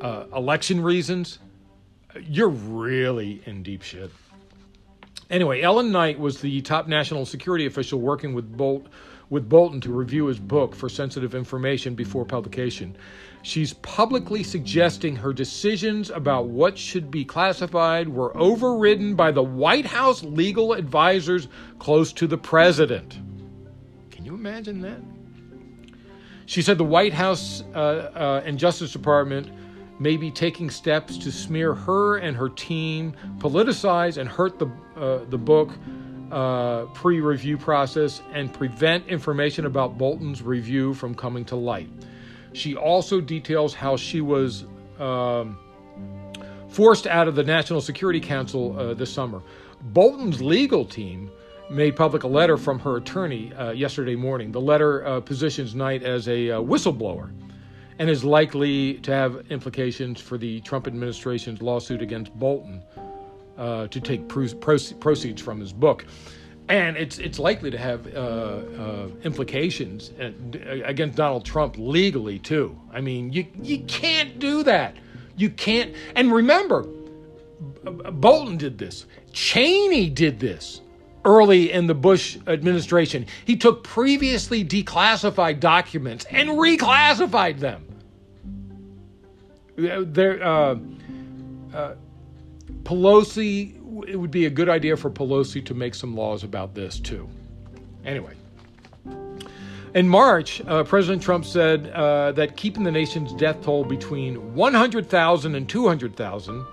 uh, 0.02 0.26
election 0.36 0.82
reasons, 0.82 1.40
you're 2.22 2.50
really 2.50 3.42
in 3.46 3.64
deep 3.64 3.82
shit. 3.82 4.12
Anyway, 5.30 5.62
Ellen 5.62 5.92
Knight 5.92 6.20
was 6.20 6.42
the 6.42 6.62
top 6.62 6.88
national 6.88 7.26
security 7.26 7.66
official 7.66 8.00
working 8.00 8.34
with 8.34 8.56
Bolt 8.56 8.86
with 9.30 9.50
Bolton 9.50 9.82
to 9.82 9.92
review 9.92 10.26
his 10.28 10.40
book 10.40 10.76
for 10.76 10.90
sensitive 10.90 11.36
information 11.36 11.96
before 11.96 12.26
publication. 12.26 12.96
She's 13.42 13.74
publicly 13.74 14.42
suggesting 14.44 15.18
her 15.18 15.34
decisions 15.34 16.10
about 16.10 16.48
what 16.48 16.78
should 16.78 17.12
be 17.12 17.26
classified 17.26 18.08
were 18.08 18.36
overridden 18.38 19.16
by 19.16 19.32
the 19.32 19.44
White 19.44 19.86
House 19.86 20.24
legal 20.24 20.74
advisors 20.74 21.50
close 21.80 22.14
to 22.14 22.28
the 22.28 22.38
president. 22.38 23.20
Can 24.12 24.24
you 24.24 24.34
imagine 24.34 24.82
that? 24.82 25.02
She 26.46 26.62
said 26.62 26.78
the 26.78 26.84
White 26.86 27.14
House 27.14 27.64
uh, 27.74 27.78
uh, 27.78 28.42
and 28.46 28.58
Justice 28.58 28.94
Department 28.94 29.50
may 30.00 30.18
be 30.18 30.32
taking 30.32 30.70
steps 30.70 31.18
to 31.18 31.32
smear 31.32 31.74
her 31.74 32.18
and 32.18 32.36
her 32.36 32.50
team, 32.50 33.14
politicize 33.38 34.18
and 34.18 34.28
hurt 34.30 34.60
the, 34.60 34.68
uh, 34.96 35.20
the 35.30 35.38
book 35.38 35.72
uh, 36.34 36.86
pre 36.94 37.22
review 37.22 37.58
process 37.58 38.22
and 38.34 38.52
prevent 38.52 39.08
information 39.08 39.66
about 39.66 39.98
Bolton's 39.98 40.42
review 40.42 40.94
from 40.94 41.14
coming 41.14 41.46
to 41.46 41.56
light. 41.56 41.90
She 42.54 42.76
also 42.76 43.22
details 43.22 43.74
how 43.74 43.98
she 43.98 44.20
was 44.22 44.66
um, 45.00 45.58
forced 46.70 47.06
out 47.06 47.28
of 47.28 47.36
the 47.36 47.44
National 47.44 47.82
Security 47.82 48.20
Council 48.20 48.78
uh, 48.78 48.94
this 48.96 49.14
summer. 49.14 49.42
Bolton's 49.82 50.42
legal 50.42 50.86
team 50.86 51.30
made 51.70 51.96
public 51.96 52.24
a 52.24 52.28
letter 52.28 52.58
from 52.58 52.80
her 52.80 52.98
attorney 52.98 53.54
uh, 53.54 53.72
yesterday 53.72 54.16
morning. 54.16 54.52
The 54.52 54.62
letter 54.62 55.06
uh, 55.06 55.20
positions 55.22 55.76
Knight 55.76 56.04
as 56.04 56.28
a 56.28 56.52
uh, 56.52 56.62
whistleblower 56.62 57.32
and 58.00 58.10
is 58.10 58.24
likely 58.24 58.96
to 58.96 59.12
have 59.12 59.52
implications 59.52 60.20
for 60.20 60.38
the 60.38 60.62
Trump 60.62 60.88
administration's 60.88 61.62
lawsuit 61.62 62.02
against 62.02 62.34
Bolton 62.34 62.82
uh, 63.58 63.88
to 63.88 64.00
take 64.00 64.28
proceeds 64.28 65.42
from 65.42 65.60
his 65.60 65.74
book. 65.74 66.06
And 66.70 66.96
it's 66.96 67.18
it's 67.20 67.40
likely 67.40 67.72
to 67.72 67.78
have 67.78 68.08
uh, 68.08 68.20
uh, 68.20 69.08
implications 69.24 70.12
against 70.86 71.18
Donald 71.18 71.44
Trump 71.44 71.76
legally 71.78 72.40
too. 72.40 72.80
I 72.92 73.02
mean, 73.02 73.34
you 73.34 73.46
you 73.62 73.80
can't 73.80 74.40
do 74.40 74.64
that. 74.64 74.96
You 75.36 75.50
can't. 75.50 75.94
And 76.16 76.32
remember, 76.32 76.86
Bolton 77.84 78.58
did 78.58 78.78
this. 78.78 79.06
Cheney 79.34 80.10
did 80.10 80.40
this 80.40 80.82
early 81.26 81.72
in 81.72 81.88
the 81.88 81.96
Bush 81.96 82.38
administration. 82.48 83.26
He 83.46 83.56
took 83.56 83.84
previously 83.84 84.64
declassified 84.64 85.60
documents 85.60 86.26
and 86.30 86.50
reclassified 86.50 87.60
them. 87.60 87.86
There, 89.76 90.44
uh, 90.44 90.78
uh, 91.74 91.96
Pelosi, 92.84 93.76
it 94.08 94.16
would 94.16 94.32
be 94.32 94.46
a 94.46 94.50
good 94.50 94.70
idea 94.70 94.98
for 94.98 95.10
Pelosi 95.10 95.66
to 95.66 95.74
make 95.74 95.96
some 95.96 96.16
laws 96.16 96.44
about 96.44 96.76
this 96.76 97.00
too. 97.00 97.30
Anyway. 98.06 98.34
In 99.96 100.10
March, 100.10 100.62
uh, 100.66 100.84
President 100.84 101.22
Trump 101.22 101.46
said 101.46 101.90
uh, 101.90 102.32
that 102.32 102.58
keeping 102.58 102.84
the 102.84 102.92
nation's 102.92 103.32
death 103.34 103.62
toll 103.62 103.84
between 103.86 104.56
100,000 104.56 105.56
and 105.56 105.70
200,000 105.70 106.66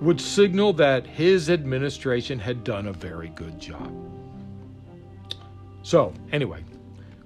would 0.00 0.20
signal 0.20 0.72
that 0.72 1.06
his 1.06 1.50
administration 1.50 2.38
had 2.38 2.64
done 2.64 2.86
a 2.88 2.92
very 2.92 3.28
good 3.28 3.60
job. 3.60 3.92
So, 5.82 6.14
anyway, 6.32 6.64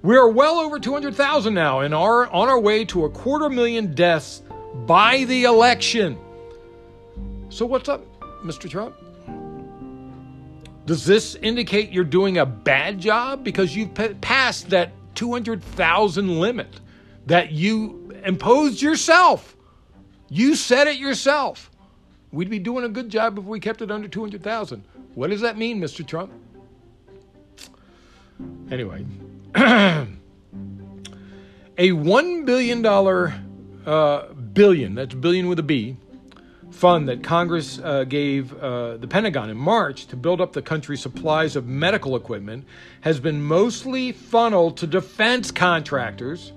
we 0.01 0.15
are 0.17 0.29
well 0.29 0.59
over 0.59 0.79
200,000 0.79 1.53
now 1.53 1.79
and 1.79 1.93
are 1.93 2.27
on 2.27 2.49
our 2.49 2.59
way 2.59 2.83
to 2.85 3.05
a 3.05 3.09
quarter 3.09 3.49
million 3.49 3.95
deaths 3.95 4.43
by 4.85 5.23
the 5.23 5.45
election. 5.45 6.17
So, 7.49 7.65
what's 7.65 7.87
up, 7.87 8.03
Mr. 8.43 8.69
Trump? 8.69 8.95
Does 10.85 11.05
this 11.05 11.35
indicate 11.35 11.91
you're 11.91 12.03
doing 12.03 12.37
a 12.37 12.45
bad 12.45 12.99
job 12.99 13.43
because 13.43 13.75
you've 13.75 13.93
passed 14.21 14.69
that 14.69 14.91
200,000 15.15 16.39
limit 16.39 16.79
that 17.25 17.51
you 17.51 18.13
imposed 18.23 18.81
yourself? 18.81 19.55
You 20.29 20.55
said 20.55 20.87
it 20.87 20.97
yourself. 20.97 21.71
We'd 22.31 22.49
be 22.49 22.59
doing 22.59 22.83
a 22.83 22.89
good 22.89 23.09
job 23.09 23.37
if 23.37 23.45
we 23.45 23.59
kept 23.59 23.81
it 23.81 23.91
under 23.91 24.07
200,000. 24.07 24.83
What 25.15 25.29
does 25.29 25.41
that 25.41 25.57
mean, 25.57 25.81
Mr. 25.81 26.05
Trump? 26.05 26.31
Anyway, 28.69 29.05
a 29.55 30.07
$1 31.77 32.45
billion, 32.45 32.85
uh, 32.85 34.33
billion, 34.53 34.95
that's 34.95 35.15
billion 35.15 35.47
with 35.47 35.59
a 35.59 35.63
B, 35.63 35.97
fund 36.77 37.09
that 37.09 37.23
Congress 37.23 37.79
uh, 37.79 38.03
gave 38.03 38.53
uh, 38.57 38.97
the 38.97 39.07
Pentagon 39.07 39.49
in 39.49 39.57
March 39.57 40.05
to 40.07 40.15
build 40.15 40.39
up 40.39 40.53
the 40.53 40.61
country's 40.61 41.01
supplies 41.01 41.55
of 41.55 41.67
medical 41.67 42.15
equipment 42.15 42.65
has 43.01 43.19
been 43.19 43.41
mostly 43.41 44.11
funneled 44.11 44.77
to 44.77 44.87
defense 44.87 45.51
contractors 45.51 46.53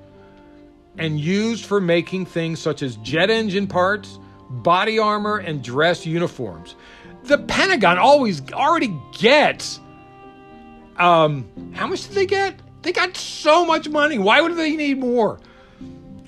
and 0.98 1.18
used 1.18 1.64
for 1.64 1.80
making 1.80 2.26
things 2.26 2.60
such 2.60 2.82
as 2.82 2.96
jet 2.96 3.30
engine 3.30 3.66
parts 3.66 4.18
body 4.50 4.98
armor, 4.98 5.38
and 5.38 5.62
dress 5.62 6.04
uniforms. 6.04 6.74
The 7.24 7.38
Pentagon 7.38 7.98
always 7.98 8.42
already 8.52 8.94
gets. 9.16 9.80
Um, 10.96 11.48
how 11.72 11.86
much 11.86 12.06
did 12.08 12.14
they 12.14 12.26
get? 12.26 12.60
They 12.82 12.92
got 12.92 13.16
so 13.16 13.64
much 13.64 13.88
money. 13.88 14.18
Why 14.18 14.40
would 14.40 14.56
they 14.56 14.76
need 14.76 14.98
more? 14.98 15.38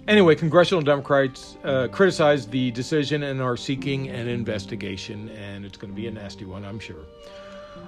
Anyway, 0.08 0.34
congressional 0.34 0.82
Democrats 0.82 1.56
uh, 1.62 1.86
criticized 1.92 2.50
the 2.50 2.72
decision 2.72 3.22
and 3.22 3.40
are 3.40 3.56
seeking 3.56 4.08
an 4.08 4.26
investigation, 4.26 5.28
and 5.30 5.64
it's 5.64 5.76
going 5.76 5.90
to 5.90 5.96
be 5.96 6.08
a 6.08 6.10
nasty 6.10 6.44
one, 6.44 6.64
I'm 6.64 6.80
sure. 6.80 7.04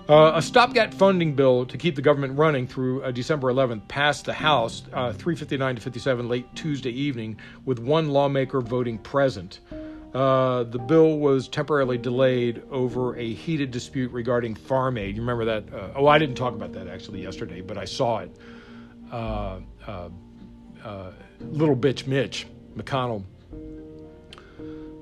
Uh, 0.09 0.33
a 0.37 0.42
stopgap 0.42 0.94
funding 0.94 1.35
bill 1.35 1.66
to 1.66 1.77
keep 1.77 1.96
the 1.96 2.03
government 2.03 2.38
running 2.38 2.68
through 2.68 3.03
uh, 3.03 3.11
December 3.11 3.53
11th 3.53 3.88
passed 3.88 4.27
the 4.27 4.33
House, 4.33 4.83
uh, 4.92 5.12
359 5.12 5.74
to 5.74 5.81
57, 5.81 6.29
late 6.29 6.46
Tuesday 6.55 6.90
evening, 6.90 7.37
with 7.64 7.81
one 7.81 8.11
lawmaker 8.11 8.61
voting 8.61 8.98
present. 8.98 9.59
Uh, 10.14 10.62
the 10.62 10.79
bill 10.79 11.18
was 11.18 11.48
temporarily 11.48 11.98
delayed 11.98 12.62
over 12.70 13.16
a 13.16 13.35
heated 13.35 13.72
dispute 13.72 14.12
regarding 14.12 14.55
farm 14.55 14.96
aid. 14.98 15.16
You 15.16 15.22
remember 15.22 15.46
that? 15.46 15.74
Uh, 15.74 15.88
oh, 15.96 16.07
I 16.07 16.18
didn't 16.18 16.37
talk 16.37 16.55
about 16.55 16.72
that 16.74 16.87
actually 16.87 17.22
yesterday, 17.22 17.61
but 17.61 17.77
I 17.77 17.85
saw 17.85 18.18
it. 18.18 18.37
Uh, 21.45 21.49
uh, 21.49 21.51
uh 21.51 21.59
little 21.59 21.77
bitch 21.77 22.07
Mitch 22.07 22.47
McConnell 22.77 23.25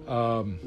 um, 0.09 0.59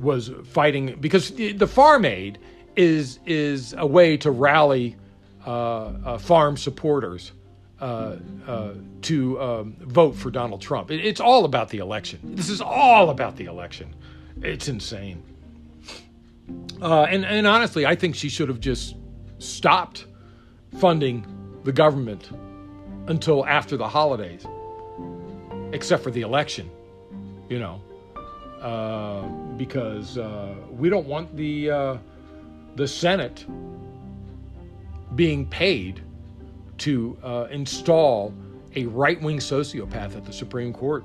was 0.00 0.30
fighting 0.44 0.96
because 1.00 1.30
the 1.30 1.66
farm 1.66 2.04
aid 2.04 2.38
is 2.76 3.18
is 3.26 3.74
a 3.76 3.86
way 3.86 4.16
to 4.16 4.30
rally 4.30 4.96
farm 5.44 6.56
supporters 6.56 7.32
uh, 7.80 8.16
uh, 8.46 8.74
to 9.00 9.40
um, 9.40 9.74
vote 9.80 10.14
for 10.14 10.30
Donald 10.30 10.60
Trump. 10.60 10.90
It, 10.90 11.02
it's 11.02 11.18
all 11.18 11.46
about 11.46 11.70
the 11.70 11.78
election. 11.78 12.20
This 12.22 12.50
is 12.50 12.60
all 12.60 13.08
about 13.08 13.36
the 13.36 13.46
election. 13.46 13.94
It's 14.42 14.68
insane. 14.68 15.22
Uh, 16.82 17.04
and, 17.04 17.24
and 17.24 17.46
honestly, 17.46 17.86
I 17.86 17.94
think 17.94 18.16
she 18.16 18.28
should 18.28 18.50
have 18.50 18.60
just 18.60 18.96
stopped 19.38 20.04
funding 20.78 21.24
the 21.64 21.72
government 21.72 22.30
until 23.06 23.46
after 23.46 23.78
the 23.78 23.88
holidays, 23.88 24.44
except 25.72 26.02
for 26.02 26.10
the 26.10 26.22
election, 26.22 26.70
you 27.48 27.58
know, 27.58 27.80
uh, 28.60 29.22
because 29.56 30.18
uh, 30.18 30.54
we 30.70 30.88
don't 30.88 31.06
want 31.06 31.34
the 31.36 31.98
the 32.76 32.86
Senate 32.86 33.44
being 35.16 35.46
paid 35.46 36.02
to 36.78 37.16
uh, 37.22 37.46
install 37.50 38.32
a 38.76 38.86
right 38.86 39.20
wing 39.20 39.38
sociopath 39.38 40.16
at 40.16 40.24
the 40.24 40.32
Supreme 40.32 40.72
Court. 40.72 41.04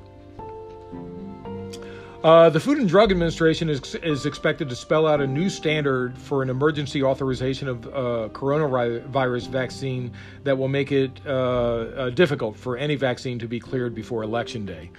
Uh, 2.26 2.50
the 2.50 2.60
Food 2.60 2.80
and 2.80 2.90
Drug 2.90 3.12
Administration 3.12 3.70
is, 3.70 3.94
is 4.02 4.26
expected 4.26 4.68
to 4.70 4.76
spell 4.76 5.06
out 5.06 5.22
a 5.22 5.28
new 5.28 5.48
standard 5.48 6.18
for 6.18 6.42
an 6.42 6.50
emergency 6.50 7.04
authorization 7.04 7.68
of 7.68 7.86
uh, 7.86 8.30
coronavirus 8.34 9.48
vaccine 9.50 10.12
that 10.44 10.58
will 10.58 10.68
make 10.68 10.92
it 10.92 11.22
uh, 11.28 11.30
uh 11.30 12.10
difficult 12.10 12.58
for 12.58 12.78
any 12.78 12.96
vaccine 12.96 13.38
to 13.38 13.48
be 13.48 13.60
cleared 13.60 13.94
before 13.94 14.24
Election 14.24 14.66
Day. 14.66 14.90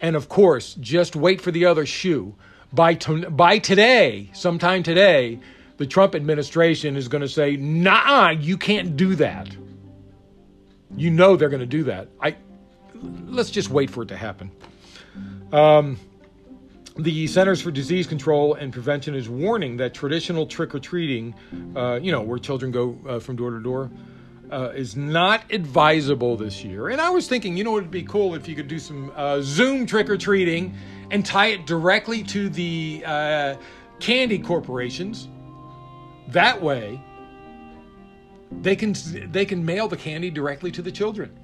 And 0.00 0.16
of 0.16 0.28
course, 0.28 0.74
just 0.80 1.14
wait 1.14 1.40
for 1.40 1.52
the 1.52 1.64
other 1.64 1.86
shoe. 1.86 2.34
By, 2.72 2.94
to- 2.94 3.30
by 3.30 3.58
today, 3.58 4.30
sometime 4.32 4.82
today, 4.82 5.38
the 5.76 5.86
Trump 5.86 6.16
administration 6.16 6.96
is 6.96 7.06
going 7.06 7.22
to 7.22 7.28
say, 7.28 7.56
nah, 7.56 8.30
you 8.30 8.56
can't 8.56 8.96
do 8.96 9.14
that. 9.14 9.48
You 10.96 11.10
know 11.10 11.36
they're 11.36 11.48
going 11.50 11.60
to 11.60 11.66
do 11.66 11.84
that. 11.84 12.08
I 12.20 12.34
let's 13.26 13.50
just 13.50 13.70
wait 13.70 13.90
for 13.90 14.02
it 14.02 14.08
to 14.08 14.16
happen. 14.16 14.50
Um, 15.52 16.00
the 16.96 17.26
Centers 17.26 17.60
for 17.60 17.70
Disease 17.70 18.06
Control 18.06 18.54
and 18.54 18.72
Prevention 18.72 19.14
is 19.14 19.28
warning 19.28 19.76
that 19.78 19.94
traditional 19.94 20.46
trick 20.46 20.74
or 20.74 20.78
treating, 20.78 21.34
uh, 21.74 21.98
you 22.00 22.12
know, 22.12 22.22
where 22.22 22.38
children 22.38 22.70
go 22.70 22.96
uh, 23.08 23.18
from 23.18 23.36
door 23.36 23.50
to 23.50 23.60
door, 23.60 23.90
uh, 24.52 24.70
is 24.74 24.94
not 24.94 25.42
advisable 25.50 26.36
this 26.36 26.62
year. 26.62 26.90
And 26.90 27.00
I 27.00 27.10
was 27.10 27.26
thinking, 27.26 27.56
you 27.56 27.64
know, 27.64 27.76
it'd 27.78 27.90
be 27.90 28.04
cool 28.04 28.34
if 28.34 28.46
you 28.46 28.54
could 28.54 28.68
do 28.68 28.78
some 28.78 29.10
uh, 29.16 29.40
Zoom 29.42 29.86
trick 29.86 30.08
or 30.08 30.16
treating 30.16 30.74
and 31.10 31.26
tie 31.26 31.46
it 31.46 31.66
directly 31.66 32.22
to 32.24 32.48
the 32.48 33.02
uh, 33.04 33.56
candy 33.98 34.38
corporations. 34.38 35.28
That 36.28 36.62
way, 36.62 37.02
they 38.60 38.76
can 38.76 38.94
they 39.32 39.44
can 39.44 39.64
mail 39.64 39.88
the 39.88 39.96
candy 39.96 40.30
directly 40.30 40.70
to 40.70 40.82
the 40.82 40.92
children. 40.92 41.36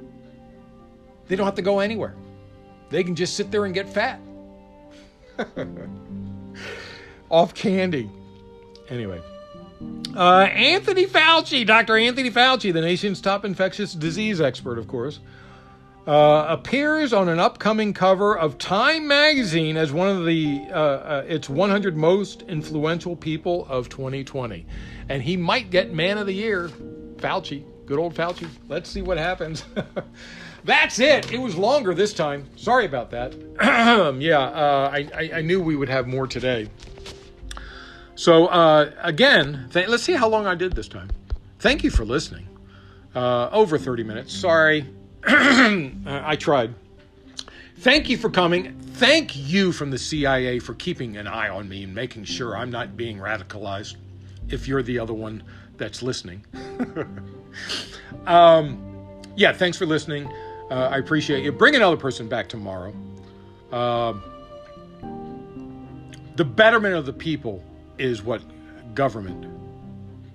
They 1.26 1.34
don't 1.34 1.46
have 1.46 1.56
to 1.56 1.62
go 1.62 1.80
anywhere. 1.80 2.14
They 2.90 3.02
can 3.02 3.16
just 3.16 3.36
sit 3.36 3.50
there 3.50 3.64
and 3.64 3.74
get 3.74 3.88
fat. 3.88 4.20
Off 7.30 7.54
candy. 7.54 8.10
Anyway. 8.88 9.20
Uh, 10.14 10.42
Anthony 10.42 11.06
Fauci, 11.06 11.64
Dr. 11.64 11.96
Anthony 11.96 12.30
Fauci, 12.30 12.72
the 12.72 12.80
nation's 12.80 13.20
top 13.20 13.44
infectious 13.44 13.94
disease 13.94 14.40
expert, 14.40 14.78
of 14.78 14.88
course, 14.88 15.20
uh, 16.06 16.46
appears 16.48 17.12
on 17.12 17.28
an 17.28 17.38
upcoming 17.38 17.94
cover 17.94 18.36
of 18.36 18.58
Time 18.58 19.06
magazine 19.06 19.76
as 19.76 19.92
one 19.92 20.08
of 20.08 20.26
the 20.26 20.66
uh, 20.70 20.74
uh, 20.74 21.24
its 21.28 21.48
100 21.48 21.96
most 21.96 22.42
influential 22.42 23.14
people 23.14 23.66
of 23.68 23.88
2020, 23.88 24.66
and 25.08 25.22
he 25.22 25.36
might 25.36 25.70
get 25.70 25.92
Man 25.92 26.18
of 26.18 26.26
the 26.26 26.34
Year. 26.34 26.68
Fauci, 27.16 27.64
good 27.86 27.98
old 27.98 28.14
Fauci. 28.14 28.48
Let's 28.68 28.90
see 28.90 29.02
what 29.02 29.18
happens. 29.18 29.64
That's 30.64 30.98
it. 30.98 31.32
It 31.32 31.38
was 31.38 31.56
longer 31.56 31.94
this 31.94 32.12
time. 32.12 32.46
Sorry 32.56 32.84
about 32.84 33.10
that. 33.10 33.34
yeah, 34.20 34.38
uh, 34.38 34.90
I, 34.92 35.08
I, 35.14 35.30
I, 35.36 35.40
knew 35.40 35.60
we 35.60 35.76
would 35.76 35.88
have 35.88 36.06
more 36.06 36.26
today. 36.26 36.68
So, 38.14 38.46
uh, 38.46 38.90
again, 39.00 39.68
th- 39.72 39.88
let's 39.88 40.02
see 40.02 40.12
how 40.12 40.28
long 40.28 40.46
I 40.46 40.54
did 40.54 40.74
this 40.74 40.88
time. 40.88 41.08
Thank 41.58 41.82
you 41.82 41.90
for 41.90 42.04
listening. 42.04 42.46
Uh, 43.14 43.48
over 43.50 43.78
30 43.78 44.04
minutes. 44.04 44.34
Sorry. 44.34 44.86
I 45.26 46.36
tried. 46.38 46.74
Thank 47.78 48.10
you 48.10 48.18
for 48.18 48.28
coming. 48.28 48.78
Thank 48.94 49.34
you 49.34 49.72
from 49.72 49.90
the 49.90 49.98
CIA 49.98 50.58
for 50.58 50.74
keeping 50.74 51.16
an 51.16 51.26
eye 51.26 51.48
on 51.48 51.68
me 51.68 51.84
and 51.84 51.94
making 51.94 52.24
sure 52.24 52.56
I'm 52.56 52.70
not 52.70 52.96
being 52.96 53.18
radicalized 53.18 53.96
if 54.50 54.68
you're 54.68 54.82
the 54.82 54.98
other 54.98 55.14
one 55.14 55.42
that's 55.78 56.02
listening. 56.02 56.44
um, 58.26 58.78
yeah, 59.36 59.52
thanks 59.54 59.78
for 59.78 59.86
listening. 59.86 60.30
Uh, 60.70 60.88
I 60.92 60.98
appreciate 60.98 61.42
you. 61.42 61.50
Bring 61.50 61.74
another 61.74 61.96
person 61.96 62.28
back 62.28 62.48
tomorrow. 62.48 62.94
Um, 63.72 64.22
the 66.36 66.44
betterment 66.44 66.94
of 66.94 67.06
the 67.06 67.12
people 67.12 67.62
is 67.98 68.22
what 68.22 68.40
government 68.94 69.46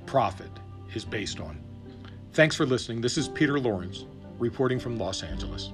profit 0.05 0.51
is 0.93 1.05
based 1.05 1.39
on. 1.39 1.59
Thanks 2.33 2.55
for 2.55 2.65
listening. 2.65 3.01
This 3.01 3.17
is 3.17 3.29
Peter 3.29 3.59
Lawrence 3.59 4.05
reporting 4.37 4.79
from 4.79 4.97
Los 4.97 5.23
Angeles. 5.23 5.71